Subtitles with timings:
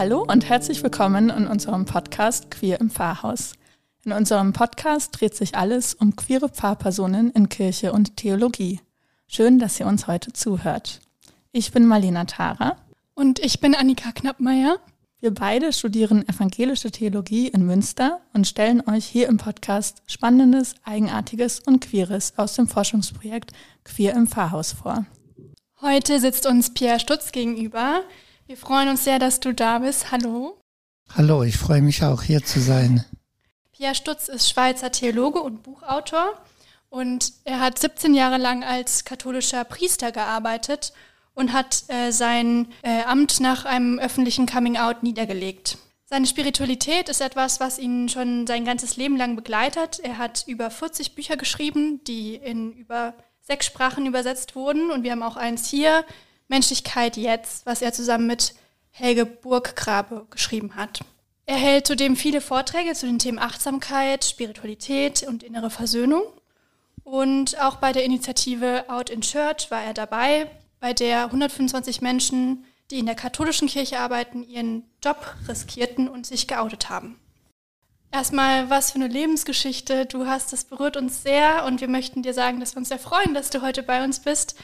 [0.00, 3.52] Hallo und herzlich willkommen in unserem Podcast Queer im Pfarrhaus.
[4.02, 8.80] In unserem Podcast dreht sich alles um queere Pfarrpersonen in Kirche und Theologie.
[9.26, 11.00] Schön, dass ihr uns heute zuhört.
[11.52, 12.78] Ich bin Marlena Tara.
[13.12, 14.78] Und ich bin Annika Knappmeier.
[15.20, 21.60] Wir beide studieren evangelische Theologie in Münster und stellen euch hier im Podcast Spannendes, Eigenartiges
[21.60, 23.52] und Queeres aus dem Forschungsprojekt
[23.84, 25.04] Queer im Pfarrhaus vor.
[25.82, 28.00] Heute sitzt uns Pierre Stutz gegenüber.
[28.50, 30.10] Wir freuen uns sehr, dass du da bist.
[30.10, 30.58] Hallo.
[31.14, 33.04] Hallo, ich freue mich auch hier zu sein.
[33.70, 36.32] Pierre Stutz ist Schweizer Theologe und Buchautor
[36.88, 40.92] und er hat 17 Jahre lang als katholischer Priester gearbeitet
[41.34, 45.78] und hat äh, sein äh, Amt nach einem öffentlichen Coming-out niedergelegt.
[46.06, 50.00] Seine Spiritualität ist etwas, was ihn schon sein ganzes Leben lang begleitet.
[50.00, 54.90] Er hat über 40 Bücher geschrieben, die in über sechs Sprachen übersetzt wurden.
[54.90, 56.04] Und wir haben auch eins hier,
[56.50, 58.54] Menschlichkeit jetzt, was er zusammen mit
[58.90, 61.00] Helge Burggrabe geschrieben hat.
[61.46, 66.22] Er hält zudem viele Vorträge zu den Themen Achtsamkeit, Spiritualität und innere Versöhnung.
[67.02, 72.64] Und auch bei der Initiative Out in Church war er dabei, bei der 125 Menschen,
[72.90, 77.18] die in der katholischen Kirche arbeiten, ihren Job riskierten und sich geoutet haben.
[78.12, 82.34] Erstmal, was für eine Lebensgeschichte du hast, das berührt uns sehr und wir möchten dir
[82.34, 84.56] sagen, dass wir uns sehr freuen, dass du heute bei uns bist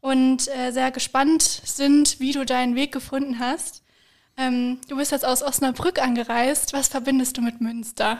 [0.00, 3.82] und äh, sehr gespannt sind, wie du deinen Weg gefunden hast.
[4.36, 6.72] Ähm, du bist jetzt aus Osnabrück angereist.
[6.72, 8.18] Was verbindest du mit Münster?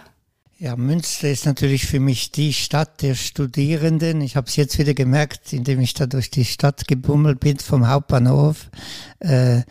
[0.61, 4.21] Ja, Münster ist natürlich für mich die Stadt der Studierenden.
[4.23, 7.87] Ich habe es jetzt wieder gemerkt, indem ich da durch die Stadt gebummelt bin vom
[7.87, 8.69] Hauptbahnhof.
[9.21, 9.62] Äh,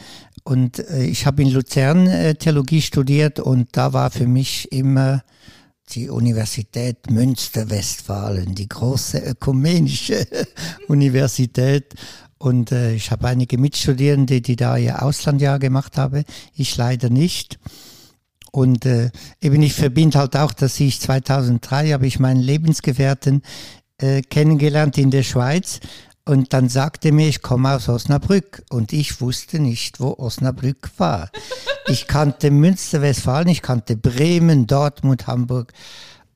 [0.46, 5.24] und äh, ich habe in Luzern äh, Theologie studiert und da war für mich immer
[5.90, 10.28] die Universität Münster-Westfalen, die große ökumenische
[10.88, 11.94] Universität.
[12.38, 16.24] Und äh, ich habe einige Mitstudierende, die da ihr Auslandjahr gemacht haben.
[16.54, 17.58] Ich leider nicht.
[18.52, 19.12] Und äh,
[19.42, 23.42] eben ich verbinde halt auch, dass ich 2003 habe ich meinen Lebensgefährten
[24.00, 25.80] äh, kennengelernt in der Schweiz
[26.28, 31.30] und dann sagte mir, ich komme aus Osnabrück und ich wusste nicht, wo Osnabrück war.
[31.90, 35.72] Ich kannte Münster, Westfalen, ich kannte Bremen, Dortmund, Hamburg.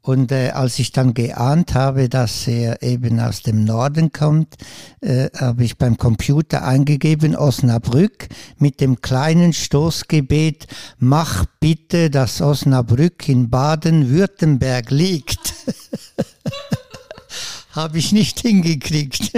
[0.01, 4.55] Und äh, als ich dann geahnt habe, dass er eben aus dem Norden kommt,
[5.01, 10.67] äh, habe ich beim Computer eingegeben Osnabrück mit dem kleinen Stoßgebet,
[10.99, 15.53] mach bitte, dass Osnabrück in Baden-Württemberg liegt.
[17.71, 19.31] habe ich nicht hingekriegt.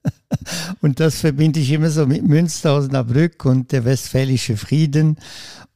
[0.80, 5.18] und das verbinde ich immer so mit Münster, Osnabrück und der Westfälische Frieden.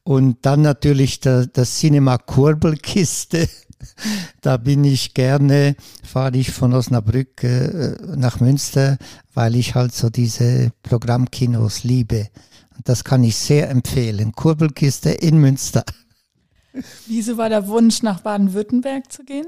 [0.03, 3.47] Und dann natürlich der, das Cinema Kurbelkiste
[4.41, 8.97] da bin ich gerne, fahre ich von Osnabrück äh, nach Münster,
[9.33, 12.29] weil ich halt so diese Programmkinos liebe.
[12.75, 14.33] Und das kann ich sehr empfehlen.
[14.33, 15.83] Kurbelkiste in Münster.
[17.05, 19.47] Wieso war der Wunsch, nach Baden-Württemberg zu gehen?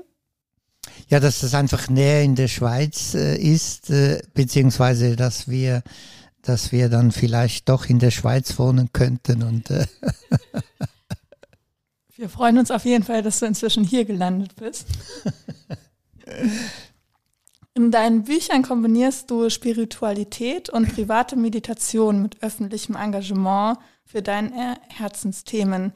[1.07, 5.83] Ja, dass das einfach näher in der Schweiz äh, ist, äh, beziehungsweise dass wir,
[6.41, 9.85] dass wir dann vielleicht doch in der Schweiz wohnen könnten und äh
[12.17, 14.87] Wir freuen uns auf jeden Fall, dass du inzwischen hier gelandet bist.
[17.73, 25.91] In deinen Büchern kombinierst du Spiritualität und private Meditation mit öffentlichem Engagement für deine Herzensthemen.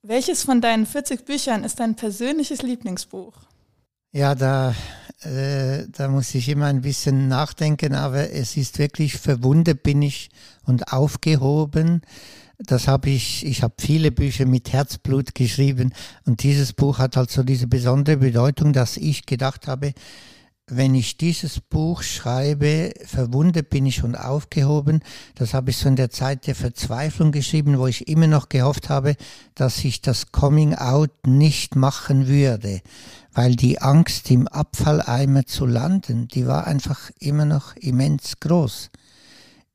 [0.00, 3.34] Welches von deinen 40 Büchern ist dein persönliches Lieblingsbuch?
[4.18, 4.74] Ja, da,
[5.22, 10.30] äh, da muss ich immer ein bisschen nachdenken, aber es ist wirklich verwundet bin ich
[10.64, 12.02] und aufgehoben.
[12.58, 15.92] Das habe ich, ich habe viele Bücher mit Herzblut geschrieben
[16.26, 19.92] und dieses Buch hat halt so diese besondere Bedeutung, dass ich gedacht habe,
[20.68, 25.00] wenn ich dieses Buch schreibe, verwundet bin ich und aufgehoben.
[25.34, 28.88] Das habe ich so in der Zeit der Verzweiflung geschrieben, wo ich immer noch gehofft
[28.88, 29.16] habe,
[29.54, 32.80] dass ich das Coming Out nicht machen würde,
[33.32, 38.90] weil die Angst im Abfalleimer zu landen, die war einfach immer noch immens groß.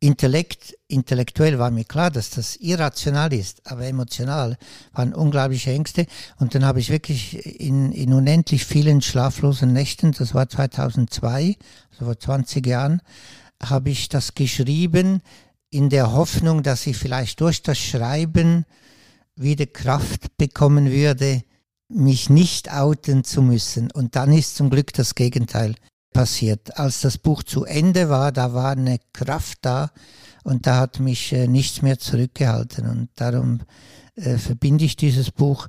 [0.03, 4.57] Intellekt, intellektuell war mir klar, dass das irrational ist, aber emotional
[4.91, 6.07] waren unglaubliche Ängste.
[6.39, 11.55] Und dann habe ich wirklich in, in unendlich vielen schlaflosen Nächten, das war 2002,
[11.91, 13.01] also vor 20 Jahren,
[13.63, 15.21] habe ich das geschrieben
[15.69, 18.65] in der Hoffnung, dass ich vielleicht durch das Schreiben
[19.37, 21.43] wieder Kraft bekommen würde,
[21.87, 23.89] mich nicht outen zu müssen.
[23.89, 25.75] Und dann ist zum Glück das Gegenteil
[26.13, 26.77] passiert.
[26.77, 29.91] Als das Buch zu Ende war, da war eine Kraft da
[30.43, 32.87] und da hat mich äh, nichts mehr zurückgehalten.
[32.87, 33.61] Und darum
[34.15, 35.67] äh, verbinde ich dieses Buch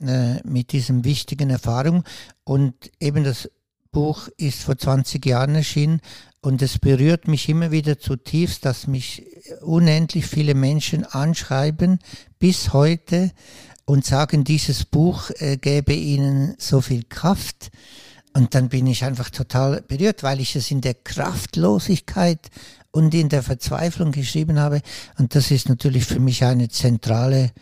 [0.00, 2.04] äh, mit diesem wichtigen Erfahrung.
[2.44, 3.48] Und eben das
[3.92, 6.00] Buch ist vor 20 Jahren erschienen
[6.40, 9.26] Und es berührt mich immer wieder zutiefst, dass mich
[9.60, 11.98] unendlich viele Menschen anschreiben
[12.38, 13.32] bis heute
[13.84, 17.70] und sagen, dieses Buch äh, gäbe ihnen so viel Kraft.
[18.32, 22.50] Und dann bin ich einfach total berührt, weil ich es in der Kraftlosigkeit
[22.92, 24.82] und in der Verzweiflung geschrieben habe.
[25.18, 27.52] Und das ist natürlich für mich eine zentrale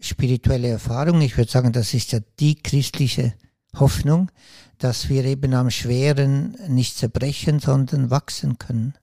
[0.00, 1.20] spirituelle Erfahrung.
[1.20, 3.34] Ich würde sagen, das ist ja die christliche
[3.78, 4.30] Hoffnung,
[4.78, 8.94] dass wir eben am Schweren nicht zerbrechen, sondern wachsen können.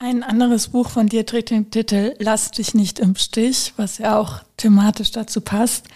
[0.00, 4.16] Ein anderes Buch von dir trägt den Titel Lass dich nicht im Stich, was ja
[4.16, 5.86] auch thematisch dazu passt.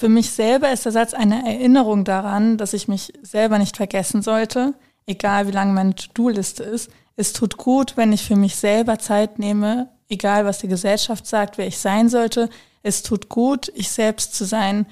[0.00, 4.22] Für mich selber ist der Satz eine Erinnerung daran, dass ich mich selber nicht vergessen
[4.22, 4.72] sollte,
[5.04, 6.90] egal wie lang meine To-Do-Liste ist.
[7.16, 11.58] Es tut gut, wenn ich für mich selber Zeit nehme, egal was die Gesellschaft sagt,
[11.58, 12.48] wer ich sein sollte.
[12.82, 14.86] Es tut gut, ich selbst zu sein.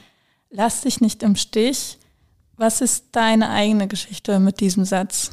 [0.51, 1.97] Lass dich nicht im Stich.
[2.59, 5.31] Was ist deine eigene Geschichte mit diesem Satz?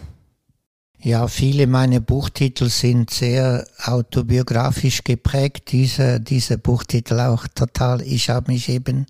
[1.02, 5.72] Ja, viele meiner Buchtitel sind sehr autobiografisch geprägt.
[5.72, 8.02] Dieser, dieser Buchtitel auch total.
[8.02, 9.06] Ich habe mich eben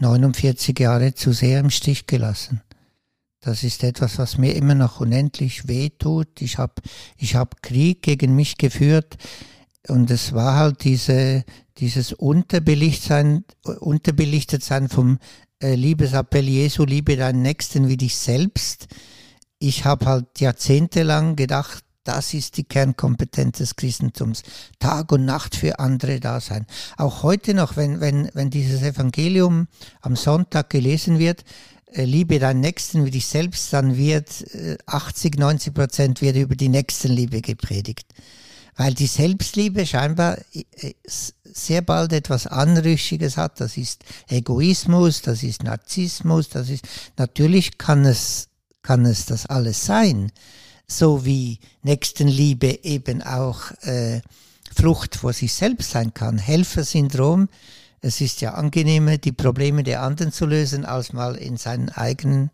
[0.00, 2.62] 49 Jahre zu sehr im Stich gelassen.
[3.40, 6.42] Das ist etwas, was mir immer noch unendlich weh tut.
[6.42, 6.82] Ich habe
[7.16, 9.16] ich hab Krieg gegen mich geführt
[9.86, 11.44] und es war halt diese,
[11.78, 15.18] dieses Unterbelichtetsein, Unterbelichtetsein vom
[15.62, 18.88] äh, Liebesappell Jesu, liebe deinen Nächsten wie dich selbst.
[19.58, 24.42] Ich habe halt jahrzehntelang gedacht, das ist die Kernkompetenz des Christentums.
[24.78, 26.66] Tag und Nacht für andere da sein.
[26.96, 29.66] Auch heute noch, wenn, wenn, wenn dieses Evangelium
[30.02, 31.44] am Sonntag gelesen wird,
[31.92, 34.44] äh, liebe deinen Nächsten wie dich selbst, dann wird
[34.86, 38.06] 80, äh, 90 Prozent wird über die Nächstenliebe gepredigt
[38.76, 40.92] weil die Selbstliebe scheinbar äh,
[41.44, 43.60] sehr bald etwas Anrüchiges hat.
[43.60, 46.84] Das ist Egoismus, das ist Narzissmus, das ist,
[47.16, 48.48] natürlich kann es,
[48.86, 50.30] kann es das alles sein.
[50.86, 54.20] So wie Nächstenliebe eben auch äh,
[54.72, 56.38] Flucht vor sich selbst sein kann.
[56.38, 57.48] Helfersyndrom,
[58.00, 62.50] es ist ja angenehmer, die Probleme der anderen zu lösen, als mal in seinen eigenen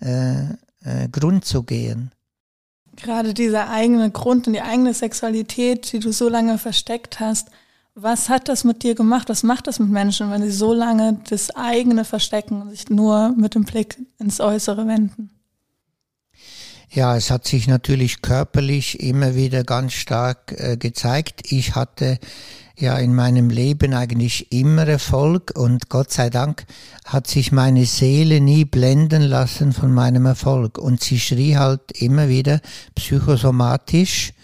[0.00, 0.44] äh,
[0.84, 2.12] äh, Grund zu gehen.
[2.94, 7.48] Gerade dieser eigene Grund und die eigene Sexualität, die du so lange versteckt hast,
[7.96, 9.28] was hat das mit dir gemacht?
[9.28, 13.34] Was macht das mit Menschen, wenn sie so lange das eigene verstecken und sich nur
[13.36, 15.30] mit dem Blick ins Äußere wenden?
[16.94, 21.50] Ja, es hat sich natürlich körperlich immer wieder ganz stark äh, gezeigt.
[21.50, 22.18] Ich hatte
[22.76, 26.66] ja in meinem Leben eigentlich immer Erfolg und Gott sei Dank
[27.06, 32.28] hat sich meine Seele nie blenden lassen von meinem Erfolg und sie schrie halt immer
[32.28, 32.60] wieder
[32.94, 34.34] psychosomatisch,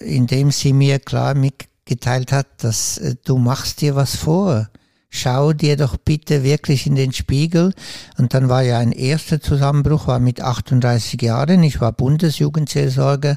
[0.00, 4.68] indem sie mir klar mitgeteilt hat, dass äh, du machst dir was vor
[5.08, 7.72] schau dir doch bitte wirklich in den Spiegel.
[8.18, 11.62] Und dann war ja ein erster Zusammenbruch, war mit 38 Jahren.
[11.62, 13.36] Ich war Bundesjugendseelsorger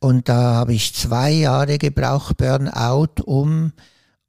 [0.00, 3.72] und da habe ich zwei Jahre gebraucht, Burnout, um,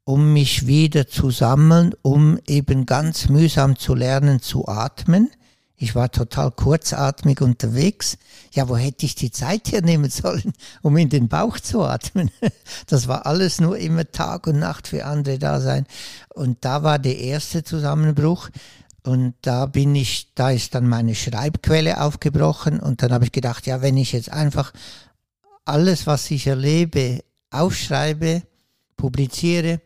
[0.04, 5.30] um mich wieder zu sammeln, um eben ganz mühsam zu lernen zu atmen.
[5.82, 8.18] Ich war total kurzatmig unterwegs.
[8.52, 12.30] Ja, wo hätte ich die Zeit hernehmen sollen, um in den Bauch zu atmen?
[12.88, 15.86] Das war alles nur immer Tag und Nacht für andere da sein.
[16.30, 18.50] Und da war der erste Zusammenbruch.
[19.04, 22.82] Und da bin ich, da ist dann meine Schreibquelle aufgebrochen.
[22.82, 24.74] Und dann habe ich gedacht, ja, wenn ich jetzt einfach
[25.64, 28.44] alles, was ich erlebe, aufschreibe,
[28.98, 29.80] publiziere,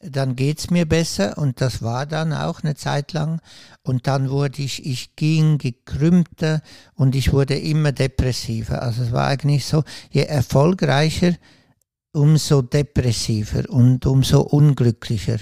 [0.00, 3.40] dann geht's mir besser und das war dann auch eine Zeit lang
[3.82, 6.60] und dann wurde ich, ich ging gekrümmter
[6.94, 8.82] und ich wurde immer depressiver.
[8.82, 11.32] Also es war eigentlich so, je erfolgreicher,
[12.12, 15.38] umso depressiver und umso unglücklicher.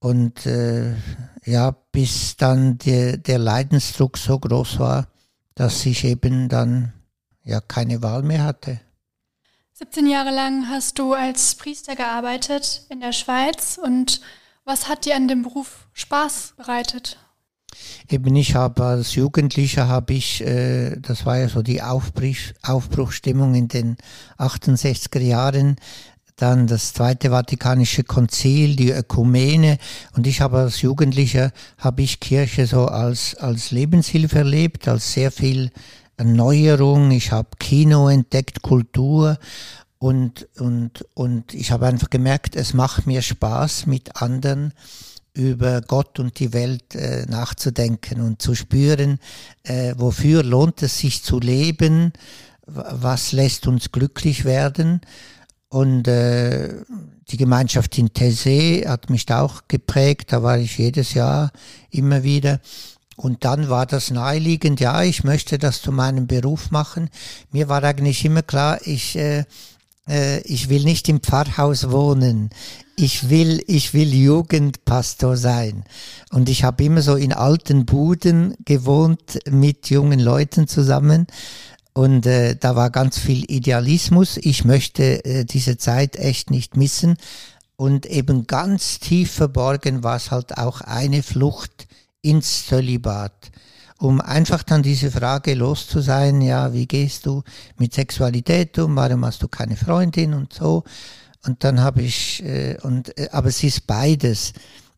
[0.00, 0.94] Und äh,
[1.44, 5.08] ja, bis dann der, der Leidensdruck so groß war,
[5.54, 6.92] dass ich eben dann
[7.42, 8.80] ja keine Wahl mehr hatte.
[9.78, 13.78] 17 Jahre lang hast du als Priester gearbeitet in der Schweiz.
[13.80, 14.20] Und
[14.64, 17.16] was hat dir an dem Beruf Spaß bereitet?
[18.10, 23.54] Eben ich habe als Jugendlicher habe ich, äh, das war ja so die Aufbruch, Aufbruchstimmung
[23.54, 23.98] in den
[24.36, 25.76] 68er Jahren,
[26.34, 29.78] dann das Zweite Vatikanische Konzil, die Ökumene.
[30.16, 35.30] Und ich habe als Jugendlicher habe ich Kirche so als als Lebenshilfe erlebt, als sehr
[35.30, 35.70] viel
[36.18, 39.38] Erneuerung, ich habe Kino entdeckt, Kultur
[39.98, 44.74] und, und, und ich habe einfach gemerkt, es macht mir Spaß, mit anderen
[45.32, 49.20] über Gott und die Welt äh, nachzudenken und zu spüren,
[49.62, 52.12] äh, wofür lohnt es sich zu leben,
[52.66, 55.00] was lässt uns glücklich werden.
[55.68, 56.82] Und äh,
[57.30, 61.52] die Gemeinschaft in Tessé hat mich da auch geprägt, da war ich jedes Jahr
[61.90, 62.60] immer wieder.
[63.18, 67.10] Und dann war das naheliegend, ja, ich möchte das zu meinem Beruf machen.
[67.50, 69.44] Mir war eigentlich immer klar, ich, äh,
[70.08, 72.50] äh, ich will nicht im Pfarrhaus wohnen.
[72.94, 75.82] Ich will, ich will Jugendpastor sein.
[76.30, 81.26] Und ich habe immer so in alten Buden gewohnt mit jungen Leuten zusammen.
[81.94, 84.36] Und äh, da war ganz viel Idealismus.
[84.36, 87.16] Ich möchte äh, diese Zeit echt nicht missen.
[87.74, 91.88] Und eben ganz tief verborgen war es halt auch eine Flucht
[92.28, 93.50] ins Zölibat
[93.98, 97.42] um einfach dann diese Frage los zu sein, ja, wie gehst du
[97.78, 100.84] mit Sexualität um, warum hast du keine Freundin und so.
[101.44, 104.52] Und dann habe ich, äh, und, äh, aber es ist beides.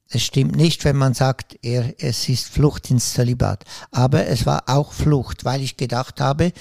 [0.09, 3.65] Es stimmt nicht, wenn man sagt, er, es ist Flucht ins Zölibat.
[3.91, 6.53] Aber es war auch Flucht, weil ich gedacht habe,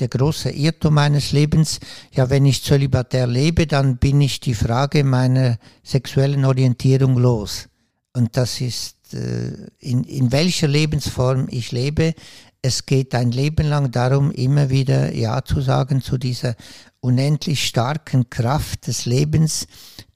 [0.00, 1.78] der große Irrtum meines Lebens,
[2.12, 7.68] ja, wenn ich zölibatär lebe, dann bin ich die Frage meiner sexuellen Orientierung los.
[8.12, 12.14] Und das ist äh, in, in welcher Lebensform ich lebe.
[12.62, 16.54] Es geht ein Leben lang darum, immer wieder Ja zu sagen zu dieser
[17.00, 19.66] unendlich starken Kraft des Lebens,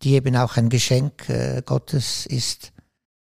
[0.03, 2.73] die eben auch ein Geschenk äh, Gottes ist.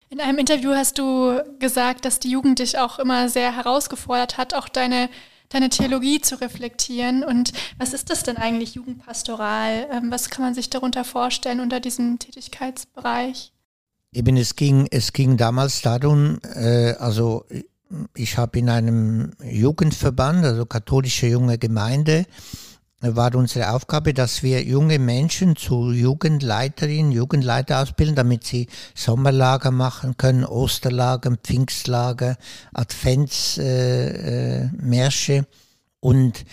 [0.09, 4.55] In einem Interview hast du gesagt, dass die Jugend dich auch immer sehr herausgefordert hat,
[4.55, 5.09] auch deine,
[5.49, 7.25] deine Theologie zu reflektieren.
[7.25, 9.89] Und was ist das denn eigentlich Jugendpastoral?
[9.91, 13.53] Ähm, was kann man sich darunter vorstellen unter diesem Tätigkeitsbereich?
[14.17, 17.45] Eben, es ging, es ging damals darum, äh, also
[18.15, 22.25] ich habe in einem Jugendverband, also katholische junge Gemeinde,
[23.03, 30.17] war unsere Aufgabe, dass wir junge Menschen zu Jugendleiterinnen, Jugendleiter ausbilden, damit sie Sommerlager machen
[30.17, 32.39] können, Osterlager, Pfingstlager,
[32.73, 35.33] Adventsmärsche.
[35.35, 35.45] Äh, äh,
[36.01, 36.47] und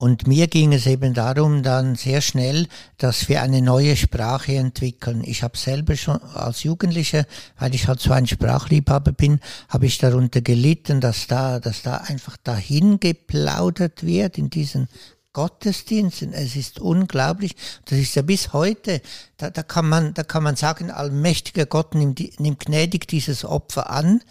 [0.00, 5.24] und mir ging es eben darum, dann sehr schnell, dass wir eine neue Sprache entwickeln.
[5.24, 7.26] Ich habe selber schon als Jugendlicher,
[7.58, 11.96] weil ich halt so ein Sprachliebhaber bin, habe ich darunter gelitten, dass da, dass da
[11.96, 14.88] einfach dahin geplaudert wird in diesen
[15.32, 16.32] Gottesdiensten.
[16.32, 17.56] Es ist unglaublich.
[17.86, 19.02] Das ist ja bis heute.
[19.36, 23.90] Da, da kann man, da kann man sagen, allmächtiger Gott nimmt, nimmt gnädig dieses Opfer
[23.90, 24.22] an.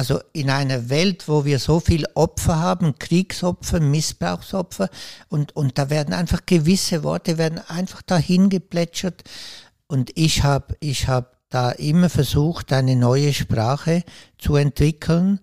[0.00, 4.88] Also in einer Welt, wo wir so viel Opfer haben, Kriegsopfer, Missbrauchsopfer,
[5.28, 9.22] und, und da werden einfach gewisse Worte werden einfach dahin geplätschert.
[9.88, 14.02] Und ich habe ich hab da immer versucht, eine neue Sprache
[14.38, 15.38] zu entwickeln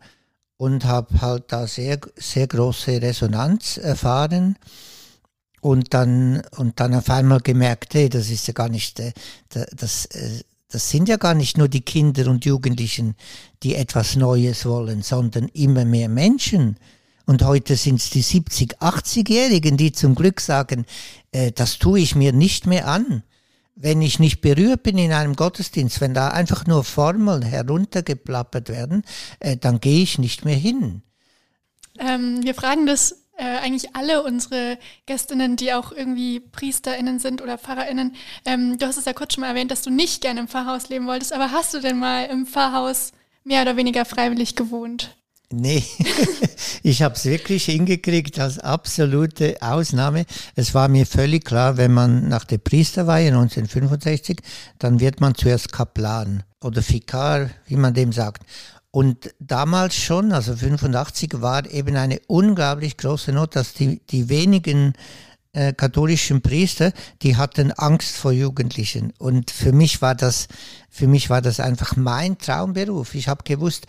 [0.57, 4.57] und habe halt da sehr, sehr große Resonanz erfahren
[5.61, 9.11] und dann, und dann auf einmal gemerkt, hey, das ist ja gar nicht, äh,
[9.49, 13.15] das, äh, das sind ja gar nicht nur die Kinder und Jugendlichen,
[13.63, 16.77] die etwas Neues wollen, sondern immer mehr Menschen.
[17.25, 20.85] Und heute sind es die 70, 80-Jährigen, die zum Glück sagen,
[21.31, 23.23] äh, das tue ich mir nicht mehr an.
[23.75, 29.03] Wenn ich nicht berührt bin in einem Gottesdienst, wenn da einfach nur Formeln heruntergeplappert werden,
[29.39, 31.01] äh, dann gehe ich nicht mehr hin.
[31.99, 37.57] Ähm, wir fragen das äh, eigentlich alle unsere Gästinnen, die auch irgendwie PriesterInnen sind oder
[37.57, 38.15] PfarrerInnen.
[38.45, 40.89] Ähm, du hast es ja kurz schon mal erwähnt, dass du nicht gerne im Pfarrhaus
[40.89, 43.11] leben wolltest, aber hast du denn mal im Pfarrhaus
[43.43, 45.15] mehr oder weniger freiwillig gewohnt?
[45.49, 45.81] Nee,
[46.83, 50.25] ich habe es wirklich hingekriegt als absolute Ausnahme.
[50.55, 54.41] Es war mir völlig klar, wenn man nach der Priesterweihe 1965,
[54.77, 58.43] dann wird man zuerst Kaplan oder Vikar, wie man dem sagt.
[58.97, 64.93] Und damals schon, also 85, war eben eine unglaublich große Not, dass die, die wenigen
[65.53, 69.13] äh, katholischen Priester, die hatten Angst vor Jugendlichen.
[69.19, 70.47] Und für mich war das,
[70.89, 73.13] für mich war das einfach mein Traumberuf.
[73.13, 73.85] Ich habe gewusst,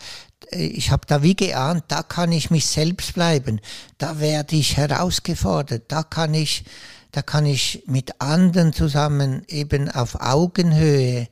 [0.51, 3.61] äh, ich habe da wie geahnt, da kann ich mich selbst bleiben,
[3.97, 6.65] da werde ich herausgefordert, da kann ich,
[7.13, 11.29] da kann ich mit anderen zusammen eben auf Augenhöhe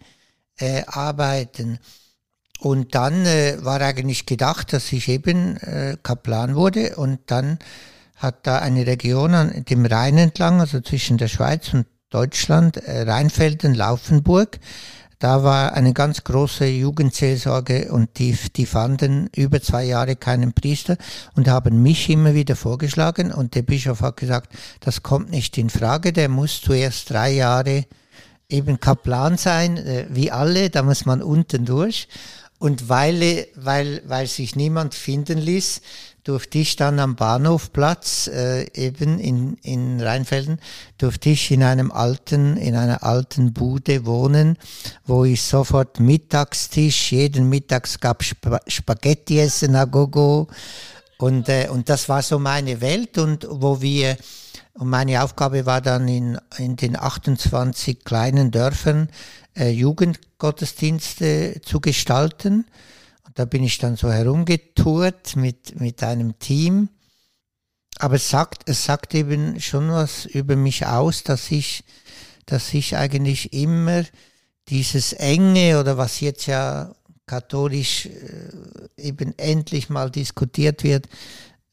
[0.58, 1.78] äh, arbeiten.
[2.60, 6.96] Und dann äh, war eigentlich gedacht, dass ich eben äh, Kaplan wurde.
[6.96, 7.60] Und dann
[8.16, 13.04] hat da eine Region an dem Rhein entlang, also zwischen der Schweiz und Deutschland, äh,
[13.04, 14.60] Rheinfelden, Laufenburg,
[15.20, 20.96] da war eine ganz große Jugendseelsorge und die, die fanden über zwei Jahre keinen Priester
[21.36, 23.32] und haben mich immer wieder vorgeschlagen.
[23.32, 27.86] Und der Bischof hat gesagt, das kommt nicht in Frage, der muss zuerst drei Jahre
[28.48, 32.08] eben Kaplan sein, äh, wie alle, da muss man unten durch.
[32.60, 35.82] Und weil, weil, weil sich niemand finden ließ,
[36.24, 40.60] durfte ich dann am Bahnhofplatz, äh, eben in, in Rheinfelden,
[40.98, 44.58] durfte ich in einem alten, in einer alten Bude wohnen,
[45.06, 50.48] wo ich sofort Mittagstisch, jeden Mittags gab Sp Spaghetti essen, a gogo.
[51.18, 54.18] Und, äh, und das war so meine Welt und wo wir,
[54.78, 59.10] und meine Aufgabe war dann in, in den 28 kleinen Dörfern
[59.56, 62.68] äh, Jugendgottesdienste zu gestalten.
[63.34, 66.90] Da bin ich dann so herumgetourt mit, mit einem Team.
[67.98, 71.84] Aber es sagt, es sagt eben schon was über mich aus, dass ich,
[72.46, 74.04] dass ich eigentlich immer
[74.70, 76.94] dieses Enge oder was jetzt ja
[77.26, 78.52] katholisch äh,
[78.98, 81.08] eben endlich mal diskutiert wird,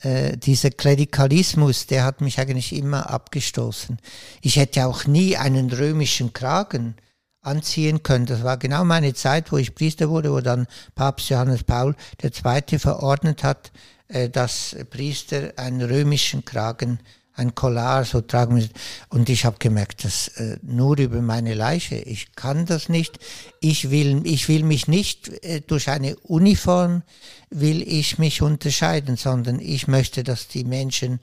[0.05, 3.99] äh, dieser Klerikalismus, der hat mich eigentlich immer abgestoßen.
[4.43, 6.97] Ich hätte auch nie einen römischen Kragen
[7.41, 8.27] anziehen können.
[8.27, 12.79] Das war genau meine Zeit, wo ich Priester wurde, wo dann Papst Johannes Paul II.
[12.79, 13.73] verordnet hat,
[14.09, 17.01] äh, dass Priester einen römischen Kragen
[17.35, 18.73] ein Collar so tragen müssen.
[19.09, 23.19] Und ich habe gemerkt, dass äh, nur über meine Leiche, ich kann das nicht.
[23.61, 27.03] Ich will, ich will mich nicht äh, durch eine Uniform
[27.51, 31.21] will ich mich unterscheiden, sondern ich möchte, dass die Menschen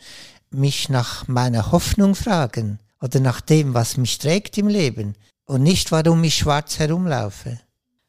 [0.50, 5.16] mich nach meiner Hoffnung fragen oder nach dem, was mich trägt im Leben
[5.46, 7.60] und nicht, warum ich schwarz herumlaufe.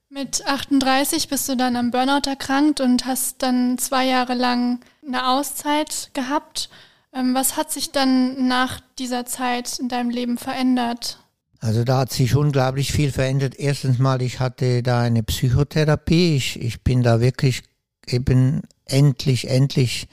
[0.08, 5.28] Mit 38 bist du dann am Burnout erkrankt und hast dann zwei Jahre lang eine
[5.28, 6.68] Auszeit gehabt.
[7.14, 11.18] Ähm, was hat sich dann nach dieser Zeit in deinem Leben verändert?
[11.60, 13.54] Also da hat sich unglaublich viel verändert.
[13.56, 16.36] Erstens mal, ich hatte da eine Psychotherapie.
[16.36, 17.62] Ich, ich bin da wirklich
[18.06, 20.08] eben endlich, endlich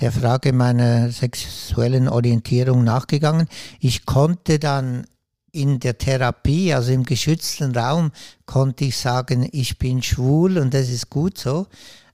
[0.00, 3.48] der Frage meiner sexuellen Orientierung nachgegangen.
[3.80, 5.06] Ich konnte dann
[5.50, 8.12] in der Therapie, also im geschützten Raum,
[8.46, 11.66] konnte ich sagen, ich bin schwul und das ist gut so,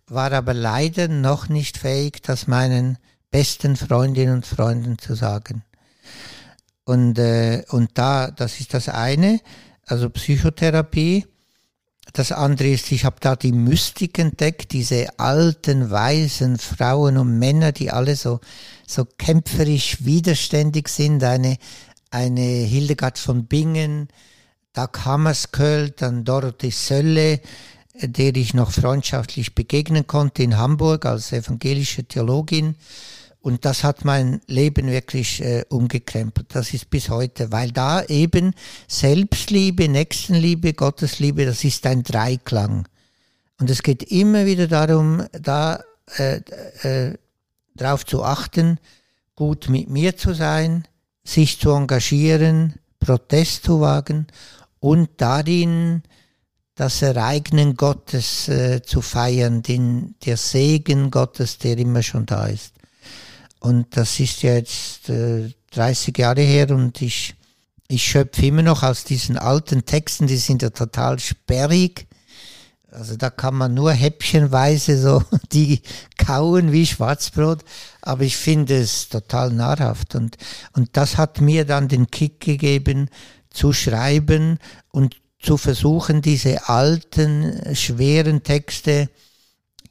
[0.07, 2.99] war aber leider noch nicht fähig, das meinen
[3.31, 5.63] besten Freundinnen und Freunden zu sagen.
[6.85, 9.41] Und, äh, und da, das ist das eine,
[9.85, 11.27] also Psychotherapie.
[12.15, 17.73] Das andere ist, ich habe da die Mystik entdeckt, diese alten, weisen Frauen und Männer,
[17.73, 18.41] die alle so,
[18.87, 21.23] so kämpferisch widerständig sind.
[21.23, 21.59] Eine,
[22.11, 24.09] eine Hildegard von Bingen,
[24.73, 27.41] Dag Hammarskjöld, dann Dorothee Sölle,
[28.01, 32.77] der ich noch freundschaftlich begegnen konnte in Hamburg als evangelische Theologin.
[33.41, 36.55] Und das hat mein Leben wirklich äh, umgekrempelt.
[36.55, 38.53] Das ist bis heute, weil da eben
[38.89, 42.89] Selbstliebe, Nächstenliebe, Gottesliebe, das ist ein Dreiklang.
[43.61, 45.83] Und es geht immer wieder darum, da
[46.17, 46.41] äh,
[46.83, 47.15] äh,
[47.75, 48.79] darauf zu achten,
[49.37, 50.87] gut mit mir zu sein,
[51.25, 54.27] sich zu engagieren, Protest zu wagen
[54.81, 56.03] und darin
[56.75, 62.78] das Ereignen Gottes äh, zu feiern, den, der Segen Gottes, der immer schon da ist.
[63.61, 67.35] Und das ist ja jetzt äh, 30 Jahre her und ich,
[67.89, 72.07] ich schöpfe immer noch aus diesen alten Texten, die sind ja total sperrig.
[72.91, 75.83] Also da kann man nur häppchenweise so die
[76.17, 77.65] kauen wie Schwarzbrot,
[78.01, 80.37] aber ich finde es total nahrhaft und,
[80.73, 83.11] und das hat mir dann den Kick gegeben,
[83.51, 84.59] zu schreiben
[84.91, 89.09] und zu versuchen, diese alten, schweren Texte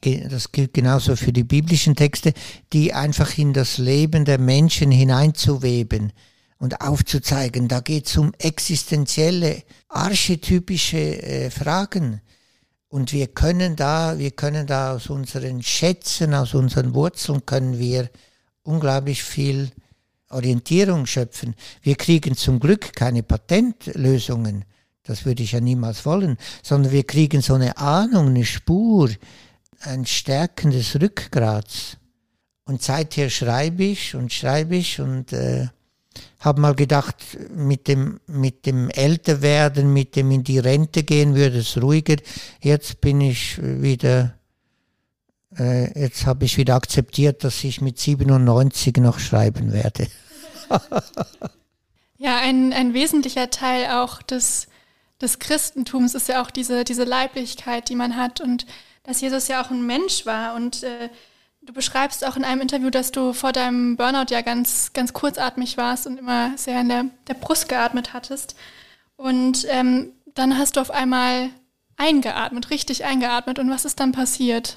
[0.00, 2.32] das gilt genauso für die biblischen Texte,
[2.72, 6.12] die einfach in das Leben der Menschen hineinzuweben
[6.58, 7.68] und aufzuzeigen.
[7.68, 12.20] Da geht es um existenzielle, archetypische äh, Fragen.
[12.88, 18.08] Und wir können da, wir können da aus unseren Schätzen, aus unseren Wurzeln können wir
[18.62, 19.70] unglaublich viel
[20.30, 21.54] Orientierung schöpfen.
[21.82, 24.64] Wir kriegen zum Glück keine Patentlösungen.
[25.02, 29.10] Das würde ich ja niemals wollen, sondern wir kriegen so eine Ahnung, eine Spur,
[29.80, 31.96] ein Stärken des Rückgrats.
[32.64, 35.68] Und seither schreibe ich und schreibe ich und äh,
[36.40, 37.16] habe mal gedacht,
[37.54, 42.16] mit dem, mit dem Älterwerden, mit dem in die Rente gehen, würde es ruhiger.
[42.60, 44.34] Jetzt bin ich wieder,
[45.58, 50.06] äh, jetzt habe ich wieder akzeptiert, dass ich mit 97 noch schreiben werde.
[52.18, 54.68] ja, ein, ein wesentlicher Teil auch des,
[55.20, 58.66] des Christentums ist ja auch diese, diese Leiblichkeit, die man hat und
[59.08, 60.54] dass Jesus ja auch ein Mensch war.
[60.54, 61.08] Und äh,
[61.62, 65.78] du beschreibst auch in einem Interview, dass du vor deinem Burnout ja ganz, ganz kurzatmig
[65.78, 68.54] warst und immer sehr in der, der Brust geatmet hattest.
[69.16, 71.48] Und ähm, dann hast du auf einmal
[71.96, 73.58] eingeatmet, richtig eingeatmet.
[73.58, 74.76] Und was ist dann passiert?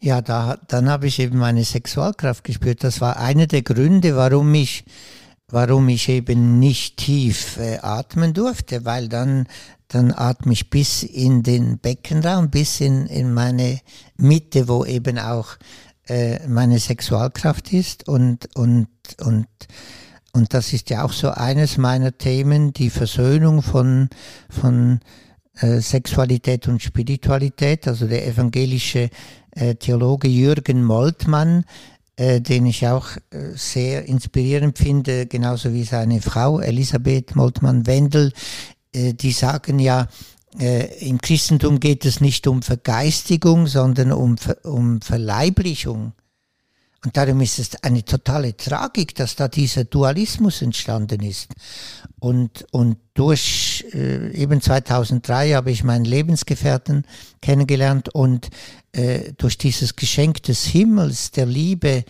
[0.00, 2.82] Ja, da, dann habe ich eben meine Sexualkraft gespürt.
[2.82, 4.84] Das war einer der Gründe, warum ich,
[5.48, 9.46] warum ich eben nicht tief äh, atmen durfte, weil dann
[9.90, 13.80] dann atme ich bis in den Beckenraum, bis in, in meine
[14.16, 15.56] Mitte, wo eben auch
[16.06, 18.06] äh, meine Sexualkraft ist.
[18.08, 18.86] Und, und,
[19.20, 19.48] und,
[20.32, 24.08] und das ist ja auch so eines meiner Themen, die Versöhnung von,
[24.48, 25.00] von
[25.58, 27.88] äh, Sexualität und Spiritualität.
[27.88, 29.10] Also der evangelische
[29.50, 31.64] äh, Theologe Jürgen Moltmann,
[32.14, 38.32] äh, den ich auch äh, sehr inspirierend finde, genauso wie seine Frau Elisabeth Moltmann-Wendel,
[38.94, 40.08] die sagen ja,
[40.58, 46.12] äh, im Christentum geht es nicht um Vergeistigung, sondern um, um Verleiblichung.
[47.02, 51.54] Und darum ist es eine totale Tragik, dass da dieser Dualismus entstanden ist.
[52.18, 57.06] Und, und durch äh, eben 2003 habe ich meinen Lebensgefährten
[57.40, 58.50] kennengelernt und
[58.92, 62.04] äh, durch dieses Geschenk des Himmels, der Liebe,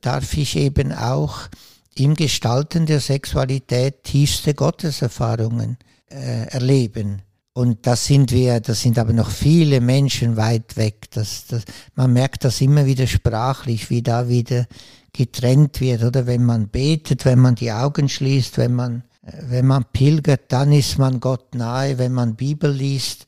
[0.00, 1.48] darf ich eben auch
[1.96, 7.22] im Gestalten der Sexualität tiefste Gotteserfahrungen äh, erleben.
[7.56, 11.10] Und da sind wir, da sind aber noch viele Menschen weit weg.
[11.12, 11.62] Das, das,
[11.94, 14.66] man merkt das immer wieder sprachlich, wie da wieder
[15.14, 16.04] getrennt wird.
[16.04, 20.70] Oder wenn man betet, wenn man die Augen schließt, wenn man, wenn man pilgert, dann
[20.70, 23.24] ist man Gott nahe, wenn man Bibel liest.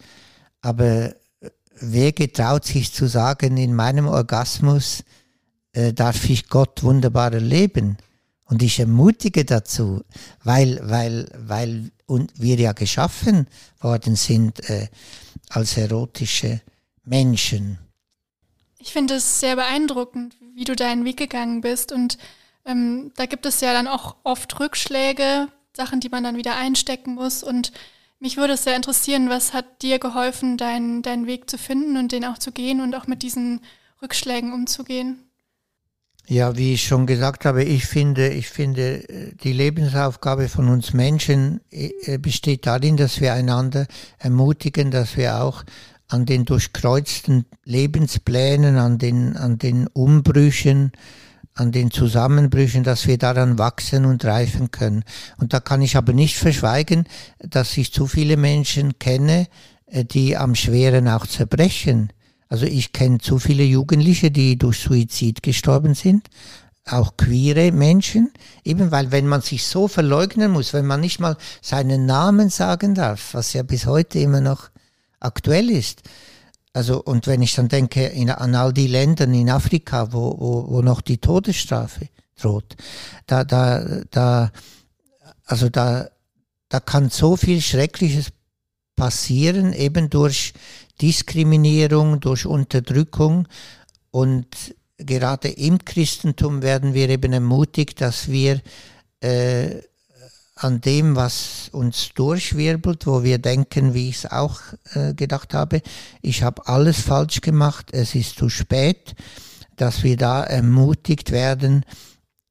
[0.61, 1.15] Aber
[1.81, 5.05] wer getraut sich zu sagen, in meinem Orgasmus
[5.73, 7.97] äh, darf ich Gott wunderbar erleben?
[8.49, 10.03] Und ich ermutige dazu,
[10.43, 13.47] weil, weil, weil wir ja geschaffen
[13.81, 14.89] worden sind äh,
[15.51, 16.63] als erotische
[17.05, 17.79] Menschen.
[18.79, 21.93] Ich finde es sehr beeindruckend, wie du deinen Weg gegangen bist.
[21.93, 22.17] Und
[22.65, 27.15] ähm, da gibt es ja dann auch oft Rückschläge, Sachen, die man dann wieder einstecken
[27.15, 27.43] muss.
[27.43, 27.73] Und
[28.19, 32.13] mich würde es sehr interessieren, was hat dir geholfen, deinen, deinen Weg zu finden und
[32.13, 33.61] den auch zu gehen und auch mit diesen
[34.01, 35.28] Rückschlägen umzugehen?
[36.31, 39.03] Ja, wie ich schon gesagt habe, ich finde, ich finde,
[39.43, 43.87] die Lebensaufgabe von uns Menschen äh, besteht darin, dass wir einander
[44.19, 45.65] ermutigen, dass wir auch
[46.07, 50.93] an den durchkreuzten Lebensplänen, an den, an den Umbrüchen,
[51.55, 55.05] an den Zusammenbrüchen, dass wir daran wachsen und reifen können.
[55.39, 57.05] Und da kann ich aber nicht verschweigen,
[57.39, 59.47] dass ich zu viele Menschen kenne,
[59.87, 62.13] äh, die am Schweren auch zerbrechen
[62.49, 66.29] also ich kenne zu viele Jugendliche, die durch Suizid gestorben sind,
[66.87, 68.33] auch queere Menschen,
[68.65, 72.95] eben weil wenn man sich so verleugnen muss, wenn man nicht mal seinen Namen sagen
[72.95, 74.71] darf, was ja bis heute immer noch
[75.21, 76.03] aktuell ist.
[76.73, 80.69] Also und wenn ich dann denke in, an all die Länder in Afrika, wo, wo,
[80.69, 82.09] wo noch die Todesstrafe
[82.41, 82.77] droht,
[83.27, 84.51] da, da, da,
[85.45, 86.09] also da,
[86.69, 88.29] da kann so viel Schreckliches
[88.97, 90.53] passieren, eben durch
[91.01, 93.47] Diskriminierung, durch Unterdrückung.
[94.11, 98.61] Und gerade im Christentum werden wir eben ermutigt, dass wir
[99.21, 99.83] äh,
[100.55, 104.61] an dem, was uns durchwirbelt, wo wir denken, wie ich es auch
[104.95, 105.83] äh, gedacht habe,
[106.21, 109.15] ich habe alles falsch gemacht, es ist zu spät,
[109.77, 111.85] dass wir da ermutigt werden,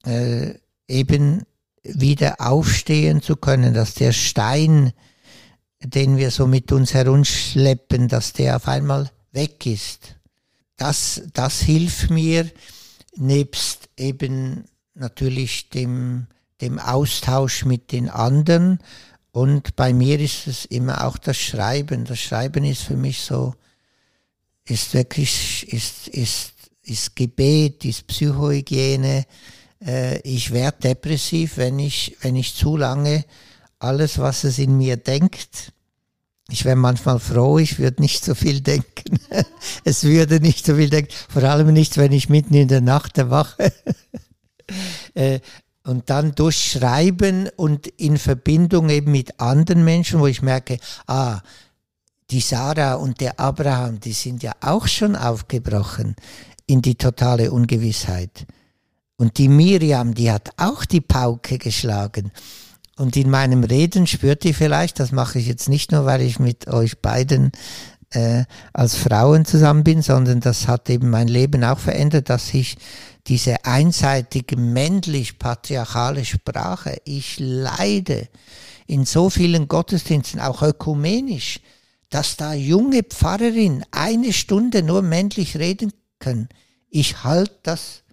[0.05, 0.53] äh,
[0.87, 1.43] eben
[1.83, 4.93] wieder aufstehen zu können, dass der Stein,
[5.81, 10.15] den wir so mit uns herumschleppen, dass der auf einmal weg ist.
[10.75, 12.49] Das, das hilft mir,
[13.15, 16.27] nebst eben natürlich dem,
[16.61, 18.79] dem Austausch mit den anderen.
[19.31, 22.05] Und bei mir ist es immer auch das Schreiben.
[22.05, 23.53] Das Schreiben ist für mich so,
[24.65, 29.25] ist wirklich, ist, ist, ist Gebet, ist Psychohygiene.
[29.85, 33.25] Äh, ich werde depressiv, wenn ich, wenn ich zu lange
[33.79, 35.73] alles, was es in mir denkt.
[36.49, 39.19] Ich wäre manchmal froh, ich würde nicht so viel denken.
[39.83, 43.17] es würde nicht so viel denken, vor allem nicht, wenn ich mitten in der Nacht
[43.17, 43.71] erwache.
[45.13, 45.39] Äh,
[45.85, 51.39] und dann durchschreiben und in Verbindung eben mit anderen Menschen, wo ich merke, ah,
[52.29, 56.17] die Sarah und der Abraham, die sind ja auch schon aufgebrochen
[56.65, 58.45] in die totale Ungewissheit.
[59.15, 62.31] Und die Miriam, die hat auch die Pauke geschlagen.
[62.97, 66.39] Und in meinem Reden spürt ihr vielleicht, das mache ich jetzt nicht nur, weil ich
[66.39, 67.51] mit euch beiden
[68.09, 72.75] äh, als Frauen zusammen bin, sondern das hat eben mein Leben auch verändert, dass ich
[73.27, 78.29] diese einseitige männlich-patriarchale Sprache, ich leide
[78.87, 81.59] in so vielen Gottesdiensten, auch ökumenisch,
[82.09, 86.49] dass da junge Pfarrerinnen eine Stunde nur männlich reden können.
[86.89, 88.03] Ich halte das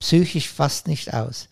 [0.00, 1.48] psychisch fast nicht aus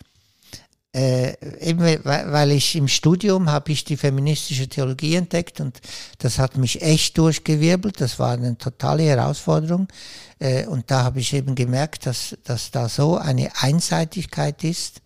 [0.96, 5.78] äh, eben weil ich im Studium habe ich die feministische Theologie entdeckt und
[6.20, 8.00] das hat mich echt durchgewirbelt.
[8.00, 9.88] Das war eine totale Herausforderung.
[10.38, 15.02] Äh, und da habe ich eben gemerkt, dass, dass da so eine Einseitigkeit ist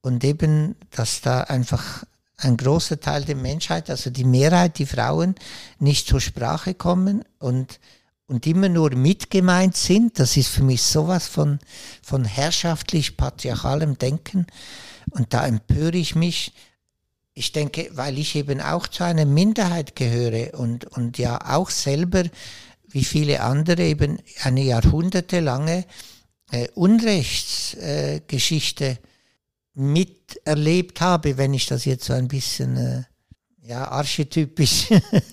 [0.00, 2.04] und eben, dass da einfach
[2.36, 5.34] ein großer Teil der Menschheit, also die Mehrheit, die Frauen,
[5.80, 7.80] nicht zur Sprache kommen und
[8.28, 11.60] und immer nur mitgemeint sind, das ist für mich sowas von,
[12.02, 14.48] von herrschaftlich patriarchalem Denken.
[15.10, 16.52] Und da empöre ich mich.
[17.34, 22.24] Ich denke, weil ich eben auch zu einer Minderheit gehöre und, und ja auch selber,
[22.88, 25.84] wie viele andere, eben eine jahrhundertelange
[26.50, 28.96] äh, Unrechtsgeschichte äh,
[29.76, 33.02] miterlebt habe, wenn ich das jetzt so ein bisschen äh,
[33.62, 34.88] ja, archetypisch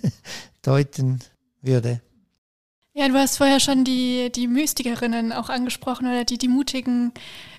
[0.61, 1.19] deuten
[1.61, 2.01] würde.
[2.95, 7.11] Ja, du hast vorher schon die, die Mystikerinnen auch angesprochen oder die, die mutigen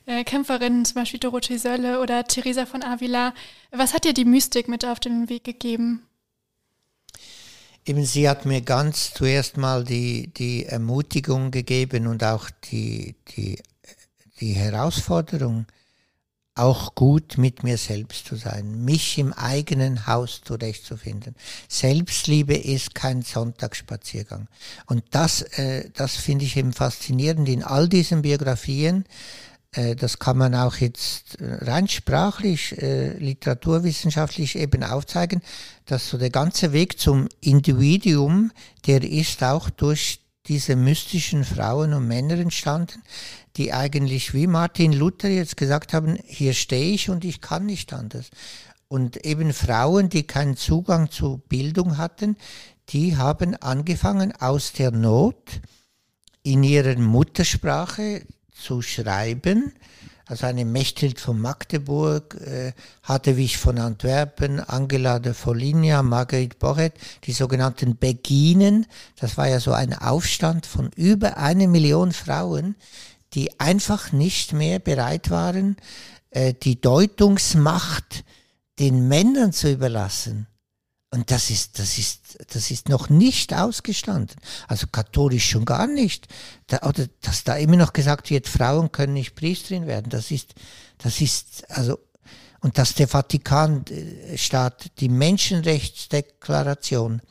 [0.07, 3.35] äh, Kämpferinnen, zum Beispiel Dorothee Sölle oder Theresa von Avila.
[3.73, 6.07] Was hat dir die Mystik mit auf den Weg gegeben?
[7.85, 13.61] Eben, sie hat mir ganz zuerst mal die, die Ermutigung gegeben und auch die, die,
[14.41, 15.67] die Herausforderung,
[16.55, 21.35] auch gut mit mir selbst zu sein, mich im eigenen Haus zurechtzufinden.
[21.69, 24.47] Selbstliebe ist kein Sonntagsspaziergang.
[24.87, 29.05] Und das, äh, das finde ich eben faszinierend in all diesen Biografien.
[29.73, 35.43] Äh, das kann man auch jetzt äh, rein sprachlich, äh, literaturwissenschaftlich eben aufzeigen,
[35.87, 38.53] dass so der ganze Weg zum Individuum,
[38.87, 43.03] der ist auch durch diese mystischen Frauen und Männer entstanden,
[43.57, 47.93] die eigentlich wie Martin Luther jetzt gesagt haben, hier stehe ich und ich kann nicht
[47.93, 48.31] anders.
[48.89, 52.37] Und eben Frauen, die keinen Zugang zu Bildung hatten,
[52.91, 55.61] die haben angefangen aus der Not
[56.43, 59.73] in ihrer Muttersprache zu schreiben.
[60.27, 67.33] Also eine Mechthild von Magdeburg, äh, Hadewig von Antwerpen, Angela de Foligna, Marguerite Borret, die
[67.33, 68.87] sogenannten Beginen.
[69.17, 72.75] Das war ja so ein Aufstand von über eine Million Frauen,
[73.35, 75.77] die einfach nicht mehr bereit waren,
[76.31, 78.25] äh, die Deutungsmacht
[78.79, 80.47] den Männern zu überlassen.
[81.15, 84.35] Und das ist, das ist, das ist noch nicht ausgestanden.
[84.67, 86.27] Also katholisch schon gar nicht.
[86.67, 90.11] Da, oder dass da immer noch gesagt wird, Frauen können nicht Priesterin werden.
[90.11, 90.57] Das ist,
[90.99, 92.01] das ist, also,
[92.63, 97.23] und dass der Vatikanstaat die Menschenrechtsdeklaration,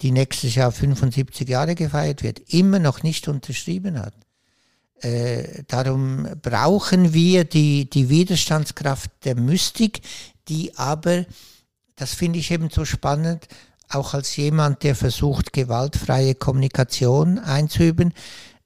[0.00, 4.14] die nächstes Jahr 75 Jahre gefeiert wird, immer noch nicht unterschrieben hat.
[5.02, 10.00] Äh, darum brauchen wir die, die Widerstandskraft der Mystik,
[10.48, 11.26] die aber,
[12.02, 13.46] das finde ich eben so spannend,
[13.88, 18.12] auch als jemand, der versucht, gewaltfreie Kommunikation einzuüben,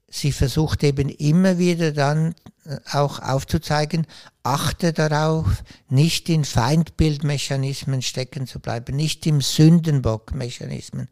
[0.09, 2.33] sie versucht eben immer wieder dann
[2.65, 4.07] äh, auch aufzuzeigen,
[4.41, 11.07] achte darauf, nicht in Feindbildmechanismen stecken zu bleiben, nicht im Sündenbockmechanismen.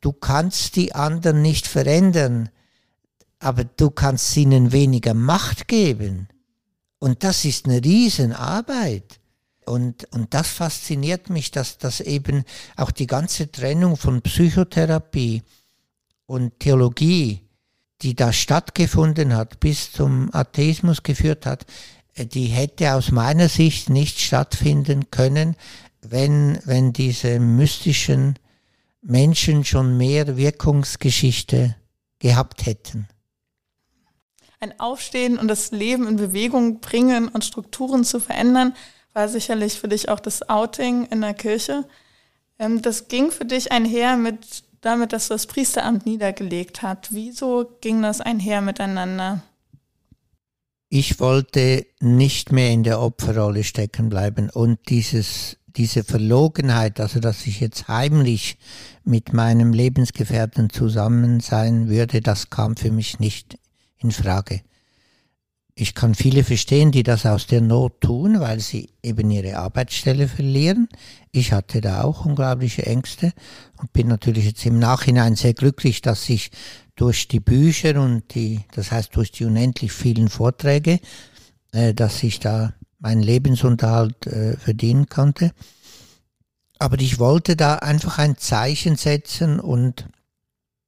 [0.00, 2.50] Du kannst die anderen nicht verändern
[3.38, 6.28] aber du kannst ihnen weniger Macht geben.
[6.98, 9.20] Und das ist eine Riesenarbeit.
[9.66, 12.44] Und, und das fasziniert mich, dass das eben
[12.76, 15.42] auch die ganze Trennung von Psychotherapie
[16.26, 17.42] und Theologie,
[18.02, 21.66] die da stattgefunden hat, bis zum Atheismus geführt hat,
[22.14, 25.56] äh, die hätte aus meiner Sicht nicht stattfinden können,
[26.00, 28.38] wenn, wenn diese mystischen
[29.02, 31.76] Menschen schon mehr Wirkungsgeschichte
[32.18, 33.08] gehabt hätten.
[34.58, 38.74] Ein Aufstehen und das Leben in Bewegung bringen und Strukturen zu verändern,
[39.16, 41.86] war sicherlich für dich auch das Outing in der Kirche.
[42.58, 47.14] Ähm, das ging für dich einher mit damit, dass du das Priesteramt niedergelegt hast.
[47.14, 49.40] Wieso ging das einher miteinander?
[50.90, 57.46] Ich wollte nicht mehr in der Opferrolle stecken bleiben und dieses, diese Verlogenheit, also dass
[57.46, 58.58] ich jetzt heimlich
[59.02, 63.58] mit meinem Lebensgefährten zusammen sein würde, das kam für mich nicht
[63.96, 64.60] in Frage.
[65.78, 70.26] Ich kann viele verstehen, die das aus der Not tun, weil sie eben ihre Arbeitsstelle
[70.26, 70.88] verlieren.
[71.32, 73.34] Ich hatte da auch unglaubliche Ängste
[73.76, 76.50] und bin natürlich jetzt im Nachhinein sehr glücklich, dass ich
[76.94, 80.98] durch die Bücher und die, das heißt durch die unendlich vielen Vorträge,
[81.72, 85.52] äh, dass ich da meinen Lebensunterhalt äh, verdienen konnte.
[86.78, 90.08] Aber ich wollte da einfach ein Zeichen setzen und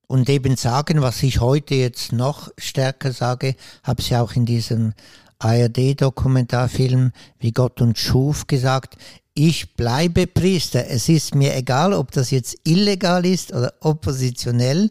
[0.09, 4.95] und eben sagen, was ich heute jetzt noch stärker sage, habe ich auch in diesem
[5.39, 8.97] ARD-Dokumentarfilm Wie Gott uns schuf gesagt,
[9.35, 10.89] ich bleibe Priester.
[10.89, 14.91] Es ist mir egal, ob das jetzt illegal ist oder oppositionell.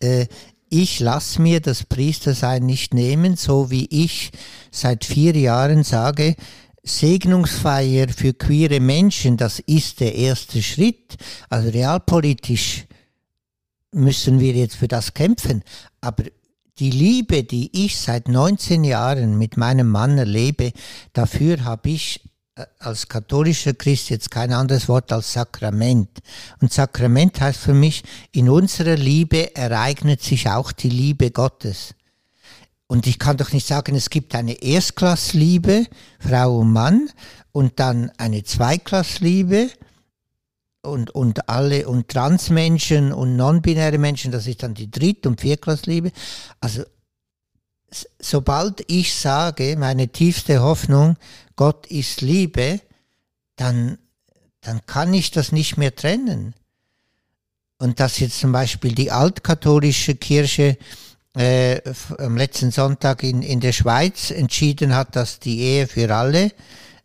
[0.00, 0.26] Äh,
[0.68, 4.32] ich lasse mir das Priestersein nicht nehmen, so wie ich
[4.72, 6.34] seit vier Jahren sage,
[6.82, 11.16] Segnungsfeier für queere Menschen, das ist der erste Schritt.
[11.48, 12.86] Also realpolitisch
[13.94, 15.62] müssen wir jetzt für das kämpfen.
[16.00, 16.24] Aber
[16.78, 20.72] die Liebe, die ich seit 19 Jahren mit meinem Mann erlebe,
[21.12, 22.20] dafür habe ich
[22.56, 26.10] äh, als katholischer Christ jetzt kein anderes Wort als Sakrament.
[26.60, 28.02] Und Sakrament heißt für mich,
[28.32, 31.94] in unserer Liebe ereignet sich auch die Liebe Gottes.
[32.86, 35.86] Und ich kann doch nicht sagen, es gibt eine Erstklassliebe,
[36.18, 37.08] Frau und Mann,
[37.50, 39.70] und dann eine Zweiklassliebe
[40.84, 46.12] und, und alle und Transmenschen und non-binäre Menschen, das ist dann die Dritt- und Viertklassliebe.
[46.60, 46.84] Also
[48.18, 51.16] sobald ich sage, meine tiefste Hoffnung,
[51.56, 52.80] Gott ist Liebe,
[53.56, 53.98] dann,
[54.60, 56.54] dann kann ich das nicht mehr trennen.
[57.78, 60.78] und dass jetzt zum Beispiel die altkatholische Kirche
[61.36, 61.80] äh,
[62.18, 66.52] am letzten Sonntag in, in der Schweiz entschieden hat, dass die Ehe für alle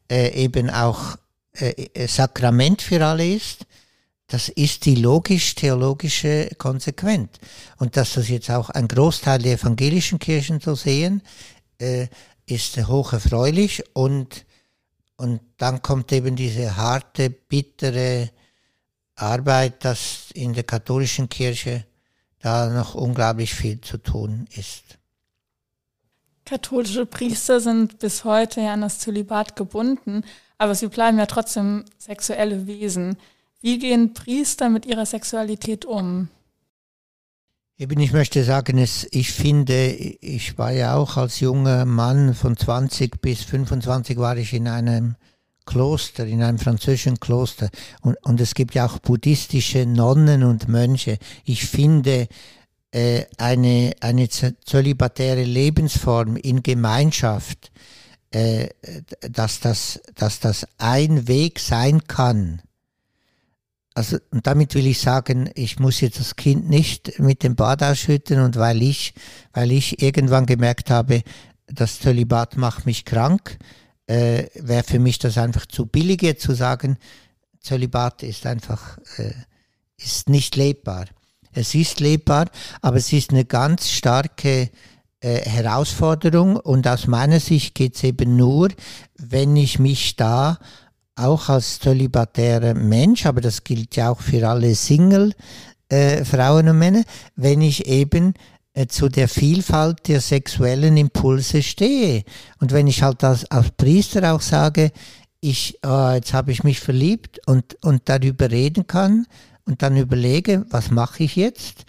[0.09, 1.17] äh, eben auch
[1.53, 3.65] äh, Sakrament für alle ist,
[4.29, 7.31] das ist die logisch-theologische Konsequenz.
[7.77, 11.23] Und dass das jetzt auch ein Großteil der evangelischen Kirchen so sehen,
[11.79, 12.07] äh,
[12.45, 14.45] ist hocherfreulich und,
[15.17, 18.29] und dann kommt eben diese harte, bittere
[19.15, 21.85] Arbeit, dass in der katholischen Kirche
[22.39, 24.83] da noch unglaublich viel zu tun ist.
[26.45, 30.23] Katholische Priester sind bis heute ja an das Zölibat gebunden,
[30.59, 33.17] aber sie bleiben ja trotzdem sexuelle Wesen.
[33.61, 36.29] Wie gehen Priester mit ihrer Sexualität um?
[37.77, 42.57] Eben, ich möchte sagen, es, ich finde, ich war ja auch als junger Mann von
[42.57, 45.15] 20 bis 25 war ich in einem
[45.65, 47.69] Kloster, in einem französischen Kloster.
[48.01, 51.19] Und, und es gibt ja auch buddhistische Nonnen und Mönche.
[51.45, 52.27] Ich finde,
[52.91, 57.71] äh, eine, eine zölibatäre Lebensform in Gemeinschaft,
[58.31, 58.69] äh,
[59.21, 62.61] dass, das, dass das ein Weg sein kann,
[63.99, 67.83] also, und damit will ich sagen, ich muss jetzt das Kind nicht mit dem Bad
[67.83, 69.13] ausschütten und weil ich,
[69.51, 71.21] weil ich irgendwann gemerkt habe,
[71.67, 73.59] das Zölibat macht mich krank,
[74.07, 76.97] äh, wäre für mich das einfach zu billig jetzt zu sagen,
[77.59, 79.33] Zölibat ist einfach, äh,
[79.97, 81.07] ist nicht lebbar.
[81.51, 82.45] Es ist lebbar,
[82.81, 84.69] aber es ist eine ganz starke
[85.19, 88.69] äh, Herausforderung und aus meiner Sicht geht es eben nur,
[89.17, 90.57] wenn ich mich da
[91.19, 95.33] auch als zölibatärer Mensch, aber das gilt ja auch für alle Single
[95.89, 97.03] äh, Frauen und Männer,
[97.35, 98.33] wenn ich eben
[98.73, 102.23] äh, zu der Vielfalt der sexuellen Impulse stehe.
[102.59, 104.91] Und wenn ich halt als, als Priester auch sage,
[105.41, 109.25] ich, oh, jetzt habe ich mich verliebt und, und darüber reden kann
[109.65, 111.85] und dann überlege, was mache ich jetzt?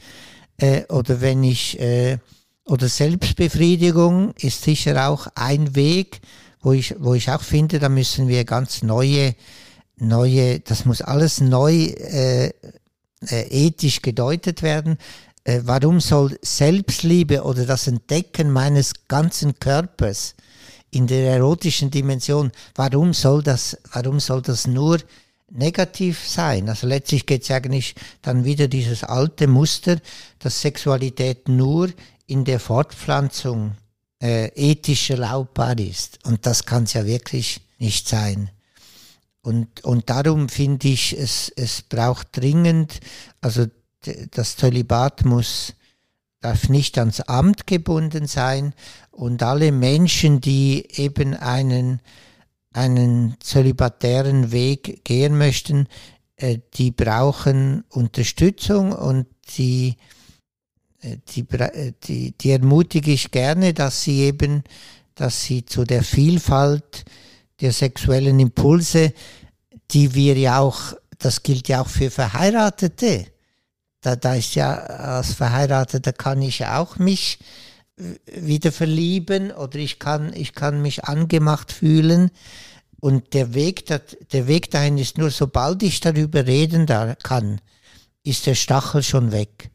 [0.56, 2.18] Äh, oder wenn ich, äh,
[2.64, 6.20] oder Selbstbefriedigung ist sicher auch ein Weg,
[6.60, 9.34] wo ich, wo ich auch finde, da müssen wir ganz neue,
[9.96, 12.52] neue, das muss alles neu äh, äh,
[13.50, 14.98] ethisch gedeutet werden.
[15.44, 20.34] Äh, warum soll Selbstliebe oder das Entdecken meines ganzen Körpers
[20.90, 24.98] in der erotischen Dimension, warum soll das, warum soll das nur
[25.50, 26.68] negativ sein?
[26.68, 29.98] Also letztlich geht es eigentlich dann wieder dieses alte Muster,
[30.40, 31.90] dass Sexualität nur
[32.26, 33.76] in der Fortpflanzung
[34.20, 36.18] äh, ethisch erlaubbar ist.
[36.24, 38.50] Und das kann es ja wirklich nicht sein.
[39.42, 43.00] Und, und darum finde ich, es, es braucht dringend,
[43.40, 43.66] also
[44.30, 45.74] das Zölibat muss,
[46.40, 48.74] darf nicht ans Amt gebunden sein
[49.10, 52.00] und alle Menschen, die eben einen,
[52.72, 55.86] einen zölibatären Weg gehen möchten,
[56.36, 59.26] äh, die brauchen Unterstützung und
[59.58, 59.96] die
[61.02, 64.62] die, äh, die, die ermutige ich gerne, dass sie eben,
[65.14, 67.04] dass sie zu der Vielfalt
[67.60, 69.12] der sexuellen Impulse,
[69.90, 73.26] die wir ja auch, das gilt ja auch für Verheiratete.
[74.00, 77.38] Da, da ist ja, als Verheirateter kann ich ja auch mich
[78.26, 82.30] wieder verlieben oder ich kann, ich kann mich angemacht fühlen.
[82.98, 86.86] Und der Weg, der Weg dahin ist nur, sobald ich darüber reden
[87.22, 87.60] kann,
[88.22, 89.70] ist der Stachel schon weg.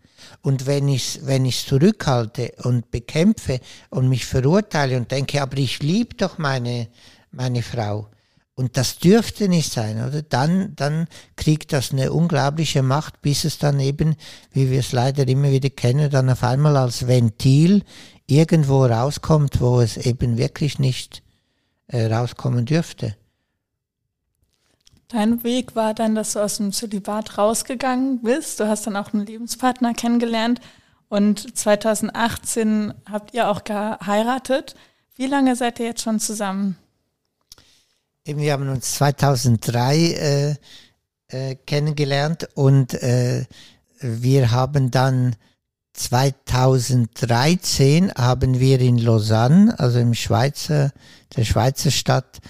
[0.46, 5.82] Und wenn ich es wenn zurückhalte und bekämpfe und mich verurteile und denke, aber ich
[5.82, 6.88] liebe doch meine,
[7.32, 8.10] meine Frau,
[8.54, 10.22] und das dürfte nicht sein, oder?
[10.22, 14.16] Dann, dann kriegt das eine unglaubliche Macht, bis es dann eben,
[14.52, 17.82] wie wir es leider immer wieder kennen, dann auf einmal als Ventil
[18.28, 21.24] irgendwo rauskommt, wo es eben wirklich nicht
[21.88, 23.18] äh, rauskommen dürfte.
[25.08, 28.60] Dein Weg war dann, dass du aus dem Zölibat rausgegangen bist.
[28.60, 30.62] Du hast dann auch einen Lebenspartner kennengelernt
[31.10, 34.76] und 2018 habt ihr auch geheiratet.
[35.16, 36.78] Wie lange seid ihr jetzt schon zusammen?
[38.26, 40.56] Wir haben uns 2003 äh,
[41.28, 43.46] äh, kennengelernt und äh,
[44.02, 45.36] wir haben dann
[45.94, 50.92] 2013 haben wir in Lausanne, also im Schweizer,
[51.36, 52.42] der Schweizer Stadt,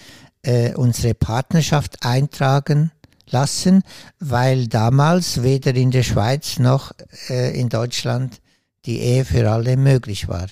[0.46, 2.92] äh, unsere Partnerschaft eintragen
[3.28, 3.82] lassen,
[4.20, 6.92] weil damals weder in der Schweiz noch
[7.28, 8.40] äh, in Deutschland
[8.84, 10.46] die Ehe für alle möglich war.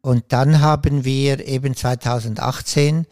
[0.00, 3.06] Und dann haben wir eben 2018,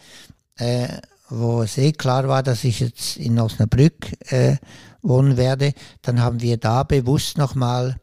[0.57, 0.89] äh,
[1.29, 4.57] wo es eh klar war, dass ich jetzt in Osnabrück äh,
[5.03, 5.73] wohnen werde,
[6.03, 7.97] dann haben wir da bewusst nochmal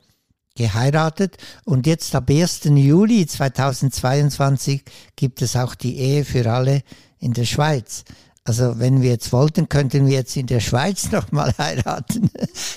[0.55, 2.63] geheiratet und jetzt ab 1.
[2.65, 4.83] Juli 2022
[5.15, 6.81] gibt es auch die Ehe für alle
[7.19, 8.03] in der Schweiz.
[8.43, 12.31] Also wenn wir jetzt wollten, könnten wir jetzt in der Schweiz nochmal heiraten.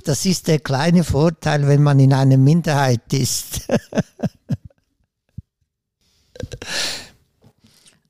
[0.04, 3.68] Das ist der kleine Vorteil, wenn man in einer Minderheit ist.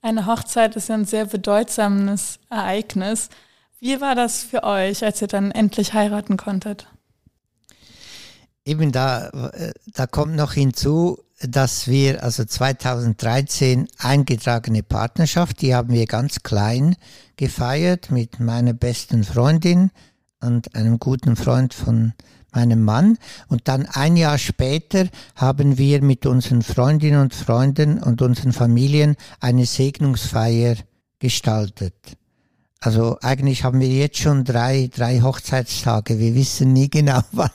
[0.03, 3.28] Eine Hochzeit ist ja ein sehr bedeutsames Ereignis.
[3.81, 6.87] Wie war das für euch, als ihr dann endlich heiraten konntet?
[8.64, 15.93] Eben da, äh, da kommt noch hinzu, dass wir also 2013 eingetragene Partnerschaft, die haben
[15.93, 16.97] wir ganz klein
[17.36, 19.91] gefeiert mit meiner besten Freundin
[20.41, 22.12] und einem guten Freund von
[22.53, 23.16] meinem Mann.
[23.49, 29.16] Und dann ein Jahr später haben wir mit unseren Freundinnen und Freunden und unseren Familien
[29.41, 30.76] eine Segnungsfeier
[31.18, 31.95] gestaltet.
[32.80, 36.18] Also eigentlich haben wir jetzt schon drei, drei Hochzeitstage.
[36.18, 37.51] Wir wissen nie genau wann.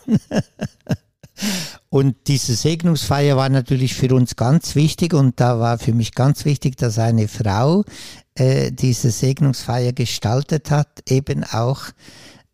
[1.96, 6.44] Und diese Segnungsfeier war natürlich für uns ganz wichtig und da war für mich ganz
[6.44, 7.86] wichtig, dass eine Frau
[8.34, 11.84] äh, diese Segnungsfeier gestaltet hat, eben auch,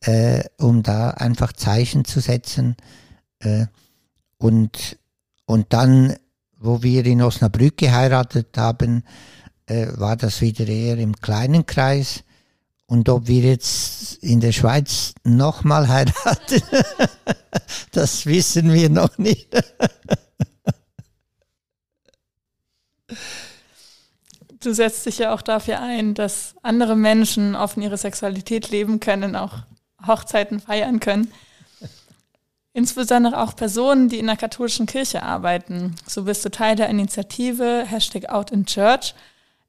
[0.02, 2.76] äh, um da einfach Zeichen zu setzen.
[3.40, 3.66] Äh,
[4.38, 5.00] und,
[5.48, 6.18] und dann,
[6.60, 9.04] wo wir in Osnabrück geheiratet haben,
[9.66, 12.24] äh, war das wieder eher im kleinen Kreis.
[12.92, 16.62] Und ob wir jetzt in der Schweiz nochmal heiraten,
[17.94, 19.48] das wissen wir noch nicht.
[24.60, 29.38] Du setzt dich ja auch dafür ein, dass andere Menschen offen ihre Sexualität leben können,
[29.38, 29.60] auch
[30.06, 31.32] Hochzeiten feiern können.
[32.74, 35.96] Insbesondere auch Personen, die in der katholischen Kirche arbeiten.
[36.06, 39.16] So bist du Teil der Initiative Hashtag Out in Church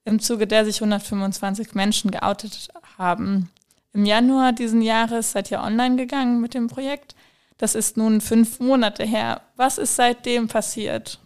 [0.04, 3.50] im Zuge der sich 125 Menschen geoutet haben.
[3.92, 7.14] Im Januar diesen Jahres seid ihr online gegangen mit dem Projekt.
[7.58, 9.42] Das ist nun fünf Monate her.
[9.56, 11.20] Was ist seitdem passiert?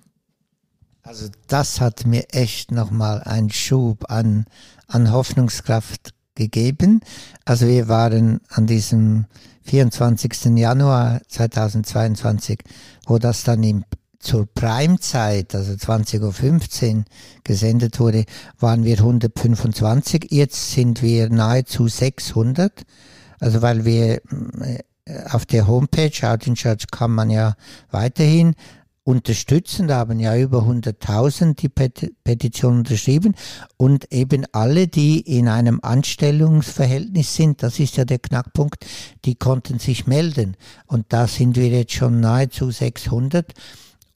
[1.02, 4.44] Also das hat mir echt nochmal einen Schub an,
[4.88, 7.00] an Hoffnungskraft gegeben.
[7.44, 9.26] Also wir waren an diesem
[9.62, 10.56] 24.
[10.56, 12.58] Januar 2022,
[13.06, 13.84] wo das dann im
[14.18, 17.04] zur Primezeit, also 20.15 Uhr
[17.44, 18.24] gesendet wurde,
[18.58, 20.28] waren wir 125.
[20.30, 22.84] Jetzt sind wir nahezu 600.
[23.38, 24.78] Also weil wir äh,
[25.30, 27.54] auf der Homepage Out in Church kann man ja
[27.90, 28.54] weiterhin
[29.06, 29.86] unterstützen.
[29.86, 33.34] Da haben ja über 100.000 die Petition unterschrieben
[33.76, 38.84] und eben alle, die in einem Anstellungsverhältnis sind, das ist ja der Knackpunkt,
[39.24, 40.56] die konnten sich melden.
[40.86, 43.52] Und da sind wir jetzt schon nahezu 600.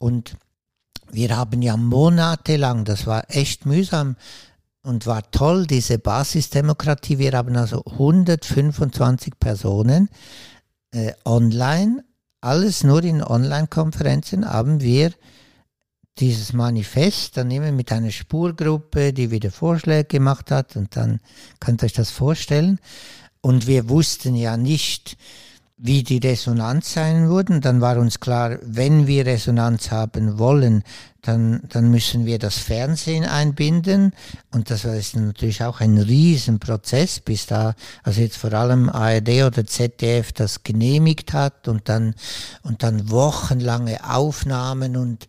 [0.00, 0.36] Und
[1.12, 4.16] wir haben ja monatelang, das war echt mühsam
[4.82, 7.18] und war toll, diese Basisdemokratie.
[7.18, 10.08] Wir haben also 125 Personen
[10.92, 12.02] äh, online,
[12.40, 15.12] alles nur in Online-Konferenzen, haben wir
[16.18, 21.20] dieses Manifest dann immer mit einer Spurgruppe, die wieder Vorschläge gemacht hat und dann
[21.60, 22.78] könnt ihr euch das vorstellen.
[23.42, 25.18] Und wir wussten ja nicht,
[25.82, 27.62] wie die Resonanz sein würden.
[27.62, 30.82] Dann war uns klar, wenn wir Resonanz haben wollen,
[31.22, 34.12] dann, dann müssen wir das Fernsehen einbinden.
[34.50, 39.66] Und das ist natürlich auch ein Riesenprozess, bis da, also jetzt vor allem ARD oder
[39.66, 42.14] ZDF das genehmigt hat und dann,
[42.62, 45.26] und dann wochenlange Aufnahmen und,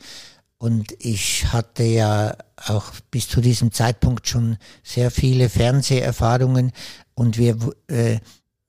[0.58, 2.36] und ich hatte ja
[2.68, 6.72] auch bis zu diesem Zeitpunkt schon sehr viele Fernseherfahrungen
[7.16, 8.20] und wir, äh,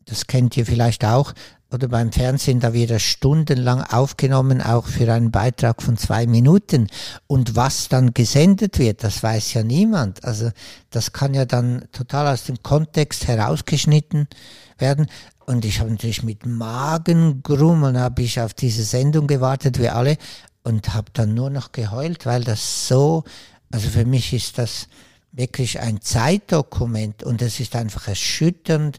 [0.04, 1.34] das kennt ihr vielleicht auch,
[1.72, 6.88] oder beim Fernsehen, da wird das stundenlang aufgenommen, auch für einen Beitrag von zwei Minuten.
[7.26, 10.22] Und was dann gesendet wird, das weiß ja niemand.
[10.24, 10.50] Also
[10.90, 14.28] das kann ja dann total aus dem Kontext herausgeschnitten
[14.76, 15.06] werden.
[15.46, 20.18] Und ich habe natürlich mit Magengrummeln habe ich auf diese Sendung gewartet, wie alle,
[20.64, 23.24] und habe dann nur noch geheult, weil das so,
[23.70, 24.88] also für mich ist das
[25.32, 28.98] wirklich ein Zeitdokument und es ist einfach erschütternd,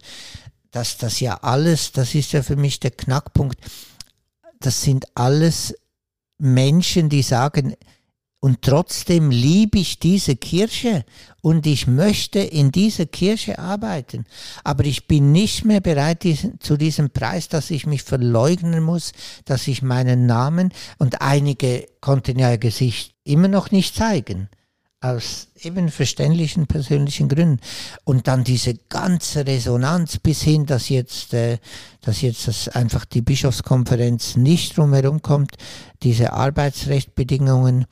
[0.73, 3.57] dass das ja alles, das ist ja für mich der Knackpunkt,
[4.59, 5.75] das sind alles
[6.39, 7.75] Menschen, die sagen,
[8.39, 11.05] und trotzdem liebe ich diese Kirche
[11.39, 14.25] und ich möchte in dieser Kirche arbeiten.
[14.65, 19.13] Aber ich bin nicht mehr bereit diesen, zu diesem Preis, dass ich mich verleugnen muss,
[19.45, 24.49] dass ich meinen Namen und einige konnten ja ihr Gesicht immer noch nicht zeigen
[25.03, 27.59] aus eben verständlichen persönlichen Gründen.
[28.03, 31.57] Und dann diese ganze Resonanz bis hin, dass jetzt, äh,
[32.01, 35.55] dass jetzt das einfach die Bischofskonferenz nicht drumherum kommt,
[36.03, 37.85] diese Arbeitsrechtbedingungen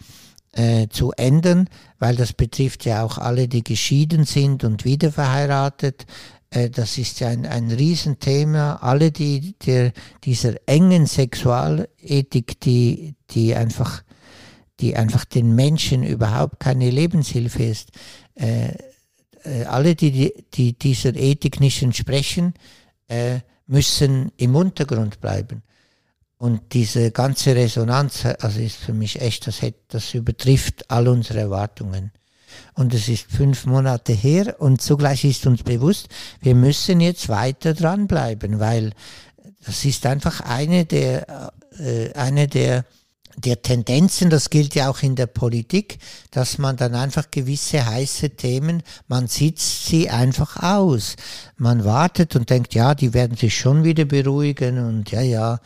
[0.53, 6.05] äh, zu ändern, weil das betrifft ja auch alle, die geschieden sind und wieder verheiratet.
[6.49, 8.75] Äh, das ist ja ein, ein Riesenthema.
[8.75, 9.91] Alle, die der,
[10.23, 14.03] dieser engen Sexualethik, die, die einfach
[14.81, 17.89] die einfach den Menschen überhaupt keine Lebenshilfe ist.
[18.35, 18.73] Äh,
[19.43, 22.53] äh, alle, die, die, die dieser Ethik nicht entsprechen,
[23.07, 25.63] äh, müssen im Untergrund bleiben.
[26.37, 31.39] Und diese ganze Resonanz, also ist für mich echt, das, hat, das übertrifft all unsere
[31.39, 32.11] Erwartungen.
[32.73, 36.09] Und es ist fünf Monate her und zugleich ist uns bewusst,
[36.41, 38.91] wir müssen jetzt weiter dranbleiben, weil
[39.63, 42.85] das ist einfach eine der, äh, eine der
[43.37, 45.99] der Tendenzen, das gilt ja auch in der Politik,
[46.31, 51.15] dass man dann einfach gewisse heiße Themen, man sitzt sie einfach aus.
[51.57, 55.59] Man wartet und denkt, ja, die werden sich schon wieder beruhigen und ja, ja,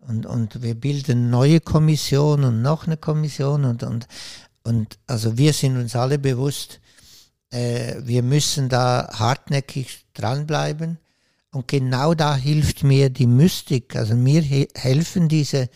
[0.00, 4.06] und, und wir bilden neue Kommission und noch eine Kommission und, und,
[4.62, 6.80] und also wir sind uns alle bewusst,
[7.50, 10.98] äh, wir müssen da hartnäckig dranbleiben.
[11.50, 13.96] Und genau da hilft mir die Mystik.
[13.96, 14.42] Also mir
[14.74, 15.70] helfen diese,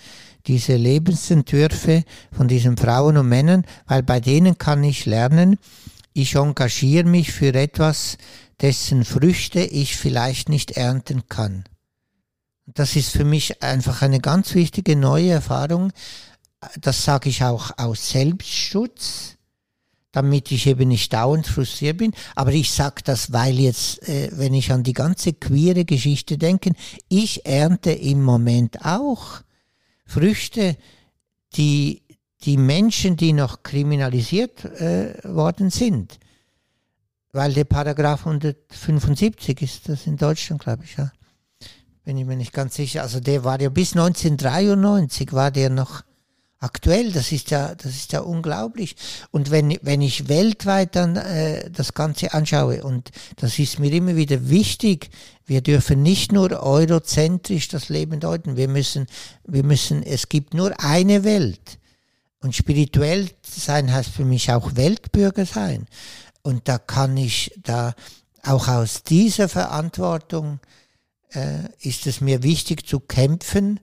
[0.46, 5.58] diese Lebensentwürfe von diesen Frauen und Männern, weil bei denen kann ich lernen,
[6.14, 8.18] ich engagiere mich für etwas,
[8.60, 11.64] dessen Früchte ich vielleicht nicht ernten kann.
[12.66, 15.92] Das ist für mich einfach eine ganz wichtige neue Erfahrung.
[16.80, 19.36] Das sage ich auch aus Selbstschutz,
[20.12, 22.12] damit ich eben nicht dauernd frustriert bin.
[22.36, 26.72] Aber ich sage das, weil jetzt, äh, wenn ich an die ganze queere Geschichte denke,
[27.08, 29.42] ich ernte im Moment auch
[30.12, 30.76] Früchte,
[31.54, 32.02] die
[32.44, 36.18] die Menschen, die noch kriminalisiert äh, worden sind,
[37.32, 41.12] weil der Paragraph 175 ist das in Deutschland, glaube ich, ja.
[42.04, 43.02] Bin ich mir nicht ganz sicher.
[43.02, 46.02] Also der war ja bis 1993 war der noch
[46.62, 47.12] aktuell.
[47.12, 48.96] Das ist ja, das ist ja unglaublich.
[49.30, 54.16] Und wenn, wenn ich weltweit dann äh, das Ganze anschaue, und das ist mir immer
[54.16, 55.10] wieder wichtig,
[55.44, 58.56] wir dürfen nicht nur eurozentrisch das Leben deuten.
[58.56, 59.06] Wir müssen,
[59.44, 61.78] wir müssen, es gibt nur eine Welt.
[62.40, 65.86] Und spirituell sein heißt für mich auch Weltbürger sein.
[66.42, 67.94] Und da kann ich da
[68.42, 70.58] auch aus dieser Verantwortung
[71.30, 73.80] äh, ist es mir wichtig zu kämpfen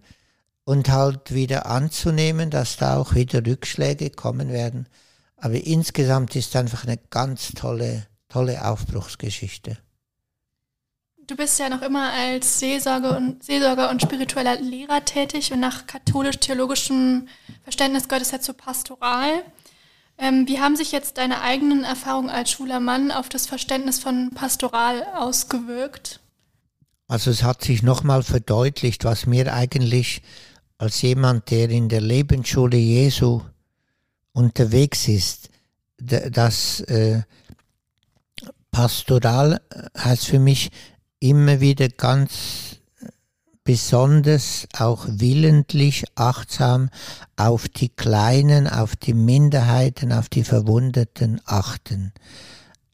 [0.70, 4.88] und halt wieder anzunehmen, dass da auch wieder Rückschläge kommen werden.
[5.36, 9.80] Aber insgesamt ist einfach eine ganz tolle, tolle Aufbruchsgeschichte.
[11.26, 15.88] Du bist ja noch immer als Seelsorger und, Seelsorger und spiritueller Lehrer tätig und nach
[15.88, 17.28] katholisch-theologischem
[17.64, 19.44] Verständnis gehört es ja zur Pastoral.
[20.20, 24.30] Ähm, wie haben sich jetzt deine eigenen Erfahrungen als schwuler Mann auf das Verständnis von
[24.36, 26.20] Pastoral ausgewirkt?
[27.08, 30.22] Also es hat sich nochmal verdeutlicht, was mir eigentlich
[30.80, 33.42] als jemand, der in der Lebensschule Jesu
[34.32, 35.50] unterwegs ist,
[35.98, 37.22] das äh,
[38.72, 39.62] Pastoral
[39.98, 40.72] heißt für mich
[41.20, 42.78] immer wieder ganz
[43.66, 46.90] besonders auch willentlich achtsam
[47.36, 52.14] auf die Kleinen, auf die Minderheiten, auf die Verwundeten achten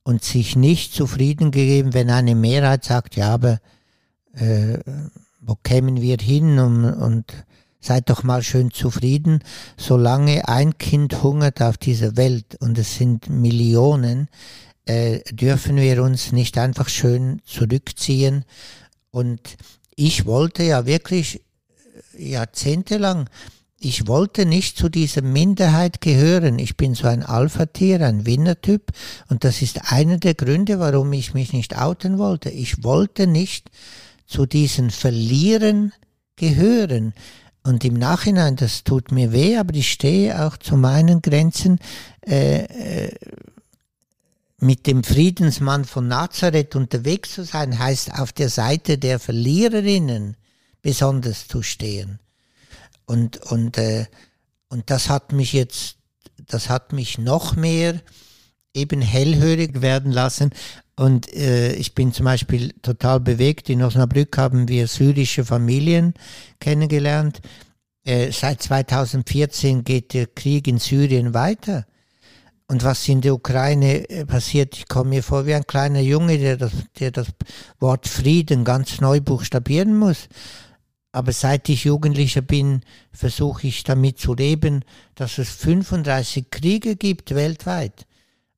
[0.04, 3.60] und sich nicht zufrieden gegeben, wenn eine Mehrheit sagt, ja, aber
[4.34, 4.80] äh,
[5.40, 7.46] wo kämen wir hin und, und
[7.86, 9.40] seid doch mal schön zufrieden,
[9.78, 14.28] solange ein Kind hungert auf dieser Welt und es sind Millionen,
[14.86, 18.46] äh, dürfen wir uns nicht einfach schön zurückziehen.
[19.12, 19.40] Und
[19.96, 21.42] ich wollte ja wirklich
[22.18, 23.30] äh, jahrzehntelang,
[23.80, 26.58] ich wollte nicht zu dieser Minderheit gehören.
[26.58, 28.92] Ich bin so ein Alpha-Tier, ein Winnertyp.
[29.30, 32.50] Und das ist einer der Gründe, warum ich mich nicht outen wollte.
[32.50, 33.70] Ich wollte nicht
[34.26, 35.94] zu diesen Verlieren
[36.36, 37.14] gehören.
[37.66, 41.80] Und im Nachhinein, das tut mir weh, aber ich stehe auch zu meinen Grenzen.
[42.22, 43.16] Äh, äh,
[44.59, 50.38] mit dem Friedensmann von Nazareth unterwegs zu sein, heißt auf der Seite der Verliererinnen
[50.84, 52.20] besonders zu stehen.
[53.05, 54.05] Und, und, äh,
[54.70, 55.97] und das hat mich jetzt,
[56.45, 57.99] das hat mich noch mehr
[58.76, 60.52] eben hellhörig werden lassen.
[60.96, 63.70] Und äh, ich bin zum Beispiel total bewegt.
[63.70, 66.14] In Osnabrück haben wir syrische Familien
[66.60, 67.42] kennengelernt.
[68.06, 71.86] Äh, seit 2014 geht der Krieg in Syrien weiter.
[72.68, 76.38] Und was in der Ukraine äh, passiert, ich komme mir vor wie ein kleiner Junge,
[76.38, 77.28] der das, der das
[77.80, 80.28] Wort Frieden ganz neu buchstabieren muss.
[81.12, 87.36] Aber seit ich Jugendlicher bin, versuche ich damit zu leben, dass es 35 Kriege gibt
[87.36, 88.06] weltweit.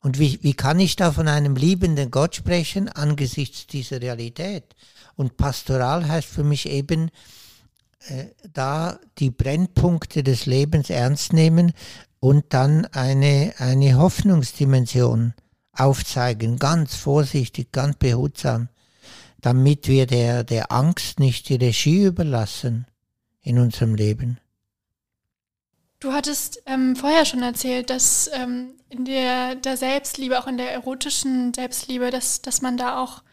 [0.07, 4.63] Und wie, wie kann ich da von einem liebenden Gott sprechen angesichts dieser Realität?
[5.17, 7.11] Und pastoral heißt für mich eben,
[8.07, 11.73] äh, da die Brennpunkte des Lebens ernst nehmen
[12.21, 15.33] und dann eine, eine Hoffnungsdimension
[15.73, 18.69] aufzeigen, ganz vorsichtig, ganz behutsam,
[19.41, 22.87] damit wir der, der Angst nicht die Regie überlassen
[23.41, 24.39] in unserem Leben.
[25.99, 30.71] Du hattest ähm, vorher schon erzählt, dass ähm, in der, der Selbstliebe, auch in der
[30.71, 33.23] erotischen Selbstliebe, dass, dass man da auch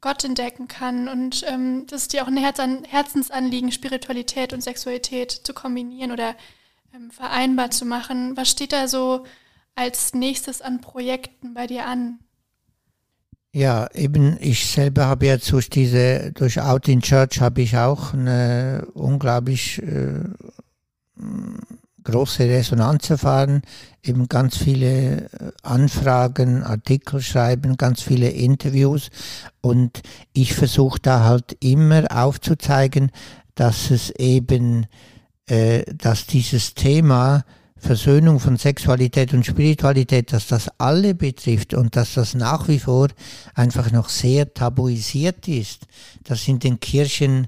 [0.00, 4.62] Gott entdecken kann und ähm, das ist dir auch ein Herz an, Herzensanliegen, Spiritualität und
[4.62, 6.34] Sexualität zu kombinieren oder
[6.94, 8.36] ähm, vereinbar zu machen.
[8.36, 9.24] Was steht da so
[9.74, 12.18] als nächstes an Projekten bei dir an?
[13.52, 18.12] Ja, eben ich selber habe jetzt durch diese, durch Out in Church habe ich auch
[18.12, 20.24] eine unglaublich äh,
[22.04, 23.62] große Resonanz erfahren,
[24.02, 25.28] eben ganz viele äh,
[25.62, 29.10] Anfragen, Artikel schreiben, ganz viele Interviews
[29.60, 30.02] und
[30.32, 33.10] ich versuche da halt immer aufzuzeigen,
[33.54, 34.86] dass es eben,
[35.46, 37.44] äh, dass dieses Thema
[37.84, 43.08] Versöhnung von Sexualität und Spiritualität, dass das alle betrifft und dass das nach wie vor
[43.54, 45.86] einfach noch sehr tabuisiert ist.
[46.22, 47.46] Dass in den Kirchen,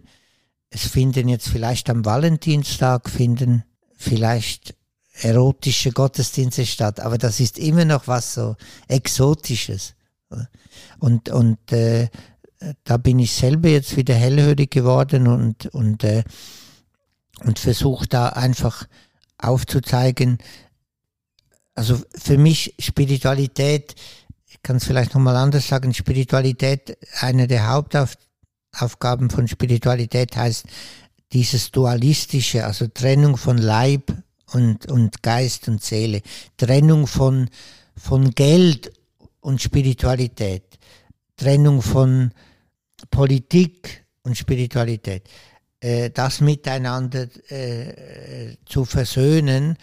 [0.69, 3.65] es finden jetzt vielleicht am Valentinstag, finden
[3.97, 4.75] vielleicht
[5.23, 8.57] erotische Gottesdienste statt, aber das ist immer noch was so
[8.89, 9.95] Exotisches.
[10.99, 12.09] Und, und äh,
[12.85, 16.25] da bin ich selber jetzt wieder hellhörig geworden und, und, äh,
[17.45, 18.87] und versuche da einfach
[19.39, 20.39] aufzuzeigen,
[21.75, 23.95] also für mich Spiritualität,
[24.47, 30.65] ich kann es vielleicht nochmal anders sagen, Spiritualität, eine der Hauptaufgaben von Spiritualität heißt
[31.33, 34.13] dieses Dualistische, also Trennung von Leib
[34.53, 36.23] und, und Geist und Seele,
[36.57, 37.49] Trennung von,
[37.97, 38.93] von Geld
[39.41, 40.79] und Spiritualität,
[41.37, 42.33] Trennung von
[43.11, 45.29] Politik und Spiritualität,
[45.81, 49.77] äh, das miteinander äh, zu versöhnen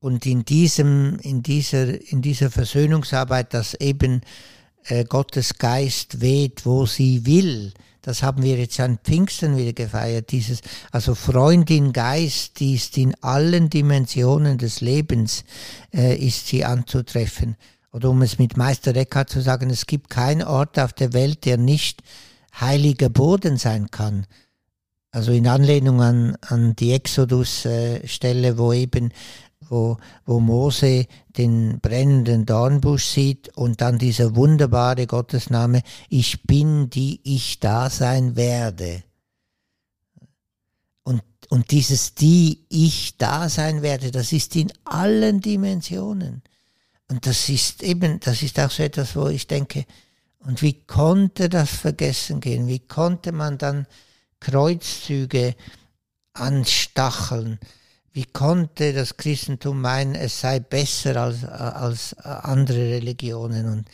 [0.00, 4.22] und in diesem, in dieser, in dieser Versöhnungsarbeit, dass eben
[4.84, 7.72] äh, Gottes Geist weht, wo sie will,
[8.02, 13.14] das haben wir jetzt an Pfingsten wieder gefeiert, dieses, also Freundin Geist, die ist in
[13.22, 15.44] allen Dimensionen des Lebens,
[15.94, 17.56] äh, ist sie anzutreffen.
[17.92, 21.44] Oder um es mit Meister Eckhart zu sagen, es gibt keinen Ort auf der Welt,
[21.44, 22.02] der nicht
[22.60, 24.26] heiliger Boden sein kann.
[25.12, 29.12] Also in Anlehnung an, an die Exodus-Stelle, äh, wo eben
[29.72, 29.96] wo,
[30.26, 31.06] wo Mose
[31.36, 38.36] den brennenden Dornbusch sieht und dann dieser wunderbare Gottesname, ich bin, die ich da sein
[38.36, 39.02] werde.
[41.04, 46.42] Und, und dieses die ich da sein werde, das ist in allen Dimensionen.
[47.08, 49.86] Und das ist eben, das ist auch so etwas, wo ich denke,
[50.40, 52.66] und wie konnte das vergessen gehen?
[52.66, 53.86] Wie konnte man dann
[54.38, 55.54] Kreuzzüge
[56.34, 57.58] anstacheln?
[58.12, 63.66] Wie konnte das Christentum meinen, es sei besser als, als andere Religionen?
[63.66, 63.88] Und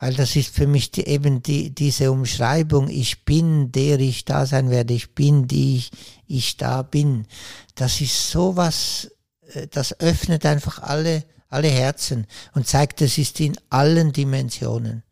[0.00, 4.46] weil das ist für mich die, eben die, diese Umschreibung, ich bin, der ich da
[4.46, 5.90] sein werde, ich bin, die ich,
[6.26, 7.26] ich da bin.
[7.74, 9.10] Das ist sowas,
[9.52, 15.02] äh, das öffnet einfach alle, alle Herzen und zeigt, es ist in allen Dimensionen.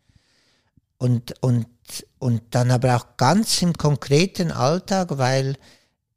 [0.97, 1.67] Und, und,
[2.19, 5.57] und dann aber auch ganz im konkreten Alltag, weil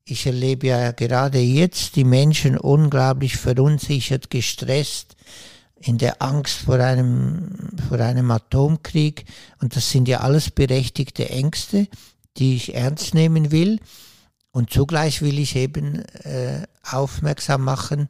[0.06, 5.16] ich erlebe ja gerade jetzt die Menschen unglaublich verunsichert, gestresst,
[5.80, 9.26] in der Angst vor einem, vor einem Atomkrieg.
[9.62, 11.88] Und das sind ja alles berechtigte Ängste,
[12.38, 13.80] die ich ernst nehmen will.
[14.52, 18.08] Und zugleich will ich eben äh, aufmerksam machen,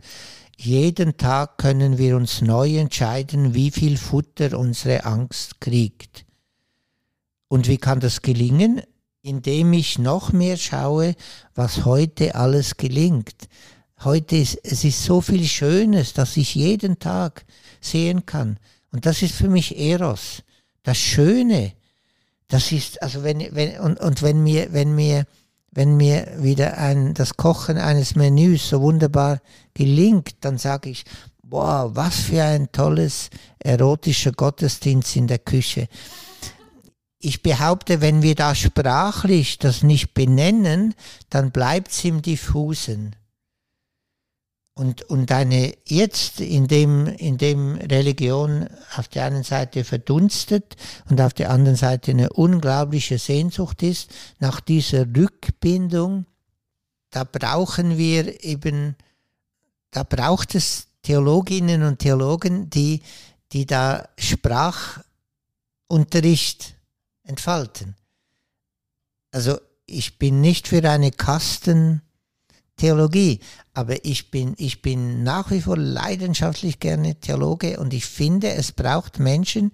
[0.57, 6.25] jeden Tag können wir uns neu entscheiden, wie viel Futter unsere Angst kriegt.
[7.47, 8.81] Und wie kann das gelingen?
[9.21, 11.15] Indem ich noch mehr schaue,
[11.53, 13.47] was heute alles gelingt.
[14.03, 17.45] Heute ist, es ist so viel Schönes, dass ich jeden Tag
[17.79, 18.57] sehen kann.
[18.91, 20.43] Und das ist für mich Eros.
[20.83, 21.73] Das Schöne.
[22.47, 25.25] Das ist, also wenn, wenn, und, und wenn mir, wenn mir,
[25.71, 29.39] wenn mir wieder ein, das Kochen eines Menüs so wunderbar
[29.73, 31.05] gelingt, dann sage ich,
[31.43, 35.87] boah, was für ein tolles erotischer Gottesdienst in der Küche
[37.21, 40.95] ich behaupte, wenn wir da sprachlich das nicht benennen,
[41.29, 43.15] dann bleibt es im Diffusen.
[44.73, 50.75] Und, und eine jetzt, in dem, in dem Religion auf der einen Seite verdunstet
[51.09, 54.09] und auf der anderen Seite eine unglaubliche Sehnsucht ist
[54.39, 56.25] nach dieser Rückbindung,
[57.11, 58.95] da brauchen wir eben,
[59.91, 63.01] da braucht es Theologinnen und Theologen, die,
[63.51, 66.75] die da Sprachunterricht
[67.31, 67.95] entfalten.
[69.31, 73.39] Also ich bin nicht für eine Kastentheologie,
[73.73, 78.73] aber ich bin, ich bin nach wie vor leidenschaftlich gerne Theologe und ich finde, es
[78.73, 79.71] braucht Menschen,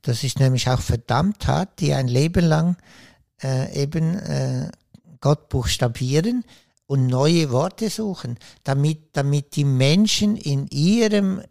[0.00, 2.78] das ist nämlich auch verdammt hart, die ein Leben lang
[3.42, 4.70] äh, eben äh,
[5.20, 6.44] Gott buchstabieren
[6.86, 11.44] und neue Worte suchen, damit, damit die Menschen in ihrem äh,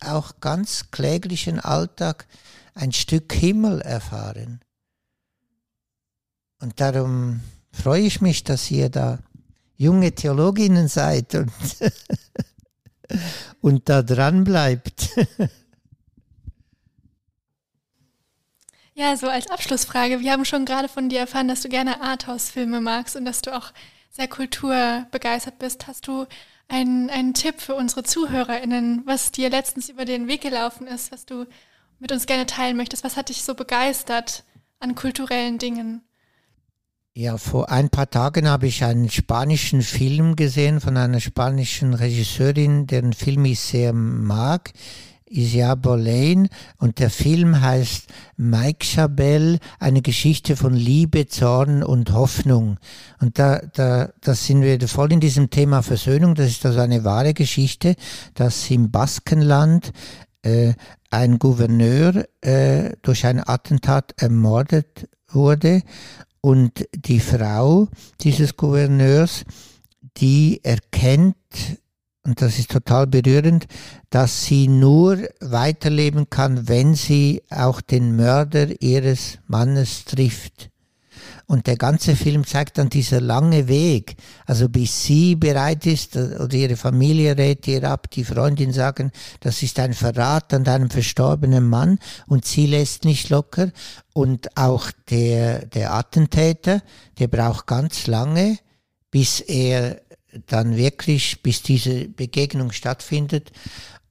[0.00, 2.26] auch ganz kläglichen Alltag
[2.74, 4.60] ein Stück Himmel erfahren.
[6.60, 7.40] Und darum
[7.70, 9.18] freue ich mich, dass ihr da
[9.76, 11.52] junge Theologinnen seid und,
[13.60, 15.10] und da dran bleibt.
[18.94, 20.18] Ja, so als Abschlussfrage.
[20.18, 23.56] Wir haben schon gerade von dir erfahren, dass du gerne Arthouse-Filme magst und dass du
[23.56, 23.72] auch
[24.10, 25.86] sehr kulturbegeistert bist.
[25.86, 26.26] Hast du
[26.66, 31.24] einen, einen Tipp für unsere ZuhörerInnen, was dir letztens über den Weg gelaufen ist, was
[31.24, 31.46] du
[32.00, 33.04] mit uns gerne teilen möchtest?
[33.04, 34.42] Was hat dich so begeistert
[34.80, 36.02] an kulturellen Dingen?
[37.20, 42.86] Ja, vor ein paar Tagen habe ich einen spanischen Film gesehen von einer spanischen Regisseurin,
[42.86, 44.70] deren Film ich sehr mag.
[45.28, 48.04] Isia Boleyn und der Film heißt
[48.36, 52.78] Mike Chabelle, eine Geschichte von Liebe, Zorn und Hoffnung.
[53.20, 56.36] Und da, da, da sind wir voll in diesem Thema Versöhnung.
[56.36, 57.96] Das ist also eine wahre Geschichte,
[58.34, 59.90] dass im Baskenland
[60.42, 60.74] äh,
[61.10, 65.82] ein Gouverneur äh, durch ein Attentat ermordet wurde
[66.48, 67.88] und die Frau
[68.22, 69.44] dieses Gouverneurs,
[70.16, 71.36] die erkennt
[72.24, 73.66] und das ist total berührend,
[74.08, 80.70] dass sie nur weiterleben kann, wenn sie auch den Mörder ihres Mannes trifft.
[81.50, 86.52] Und der ganze Film zeigt dann dieser lange Weg, also bis sie bereit ist oder
[86.52, 91.66] ihre Familie rät ihr ab, die Freundin sagen, das ist ein Verrat an deinem verstorbenen
[91.66, 93.72] Mann und sie lässt nicht locker.
[94.12, 96.82] Und auch der, der Attentäter,
[97.18, 98.58] der braucht ganz lange,
[99.10, 100.02] bis er
[100.48, 103.52] dann wirklich, bis diese Begegnung stattfindet.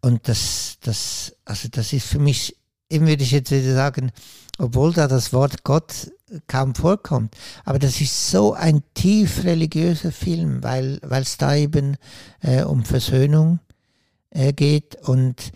[0.01, 2.55] Und das, das, also das ist für mich,
[2.89, 4.11] eben würde ich jetzt wieder sagen,
[4.57, 6.09] obwohl da das Wort Gott
[6.47, 11.97] kaum vorkommt, aber das ist so ein tief religiöser Film, weil es da eben
[12.41, 13.59] äh, um Versöhnung
[14.30, 15.51] äh, geht und,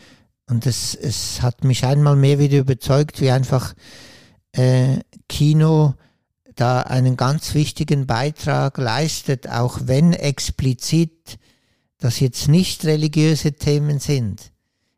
[0.48, 3.74] und es, es hat mich einmal mehr wieder überzeugt, wie einfach
[4.54, 5.96] äh, Kino
[6.56, 11.40] da einen ganz wichtigen Beitrag leistet, auch wenn explizit
[11.98, 14.52] das jetzt nicht religiöse Themen sind.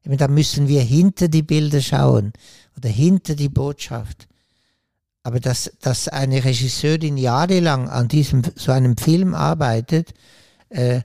[0.04, 2.34] Eben, da müssen wir hinter die Bilder schauen
[2.78, 4.28] oder hinter die Botschaft.
[5.24, 10.14] Aber dass, dass eine Regisseurin jahrelang an diesem so einem Film arbeitet,
[10.70, 11.02] äh,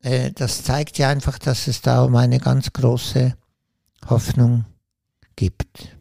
[0.00, 3.36] äh, das zeigt ja einfach, dass es da um eine ganz große
[4.08, 4.64] Hoffnung
[5.36, 5.96] gibt.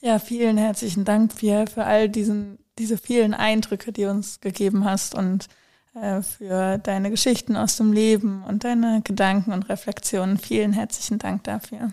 [0.00, 4.84] Ja, vielen herzlichen Dank, Pierre, für all diesen diese vielen Eindrücke, die du uns gegeben
[4.84, 5.48] hast und
[5.94, 10.38] äh, für deine Geschichten aus dem Leben und deine Gedanken und Reflexionen.
[10.38, 11.92] Vielen herzlichen Dank dafür.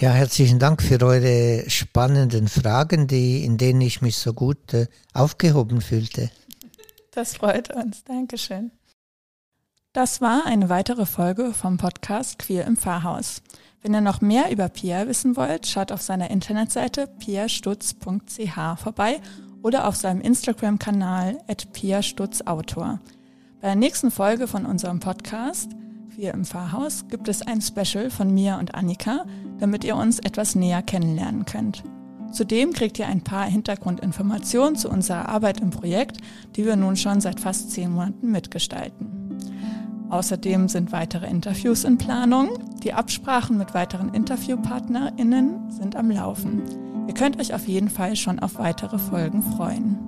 [0.00, 4.86] Ja, herzlichen Dank für eure spannenden Fragen, die, in denen ich mich so gut äh,
[5.12, 6.30] aufgehoben fühlte.
[7.10, 8.02] Das freut uns.
[8.04, 8.70] Dankeschön.
[9.92, 13.42] Das war eine weitere Folge vom Podcast Queer im Pfarrhaus.
[13.82, 19.20] Wenn ihr noch mehr über Pierre wissen wollt, schaut auf seiner Internetseite pierstutz.ch vorbei
[19.62, 21.40] oder auf seinem Instagram-Kanal
[21.74, 23.00] @piastutzautor.
[23.60, 25.68] Bei der nächsten Folge von unserem Podcast
[26.20, 29.24] Wir im Pfarrhaus gibt es ein Special von mir und Annika,
[29.58, 31.82] damit ihr uns etwas näher kennenlernen könnt.
[32.30, 36.18] Zudem kriegt ihr ein paar Hintergrundinformationen zu unserer Arbeit im Projekt,
[36.56, 39.38] die wir nun schon seit fast zehn Monaten mitgestalten.
[40.10, 42.50] Außerdem sind weitere Interviews in Planung.
[42.82, 46.60] Die Absprachen mit weiteren InterviewpartnerInnen sind am Laufen.
[47.08, 49.98] Ihr könnt euch auf jeden Fall schon auf weitere Folgen freuen.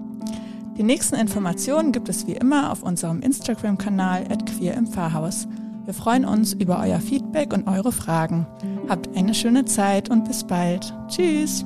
[0.77, 5.49] Die nächsten Informationen gibt es wie immer auf unserem Instagram-Kanal queer im Pfarrhaus.
[5.85, 8.47] Wir freuen uns über euer Feedback und eure Fragen.
[8.89, 10.95] Habt eine schöne Zeit und bis bald.
[11.09, 11.65] Tschüss!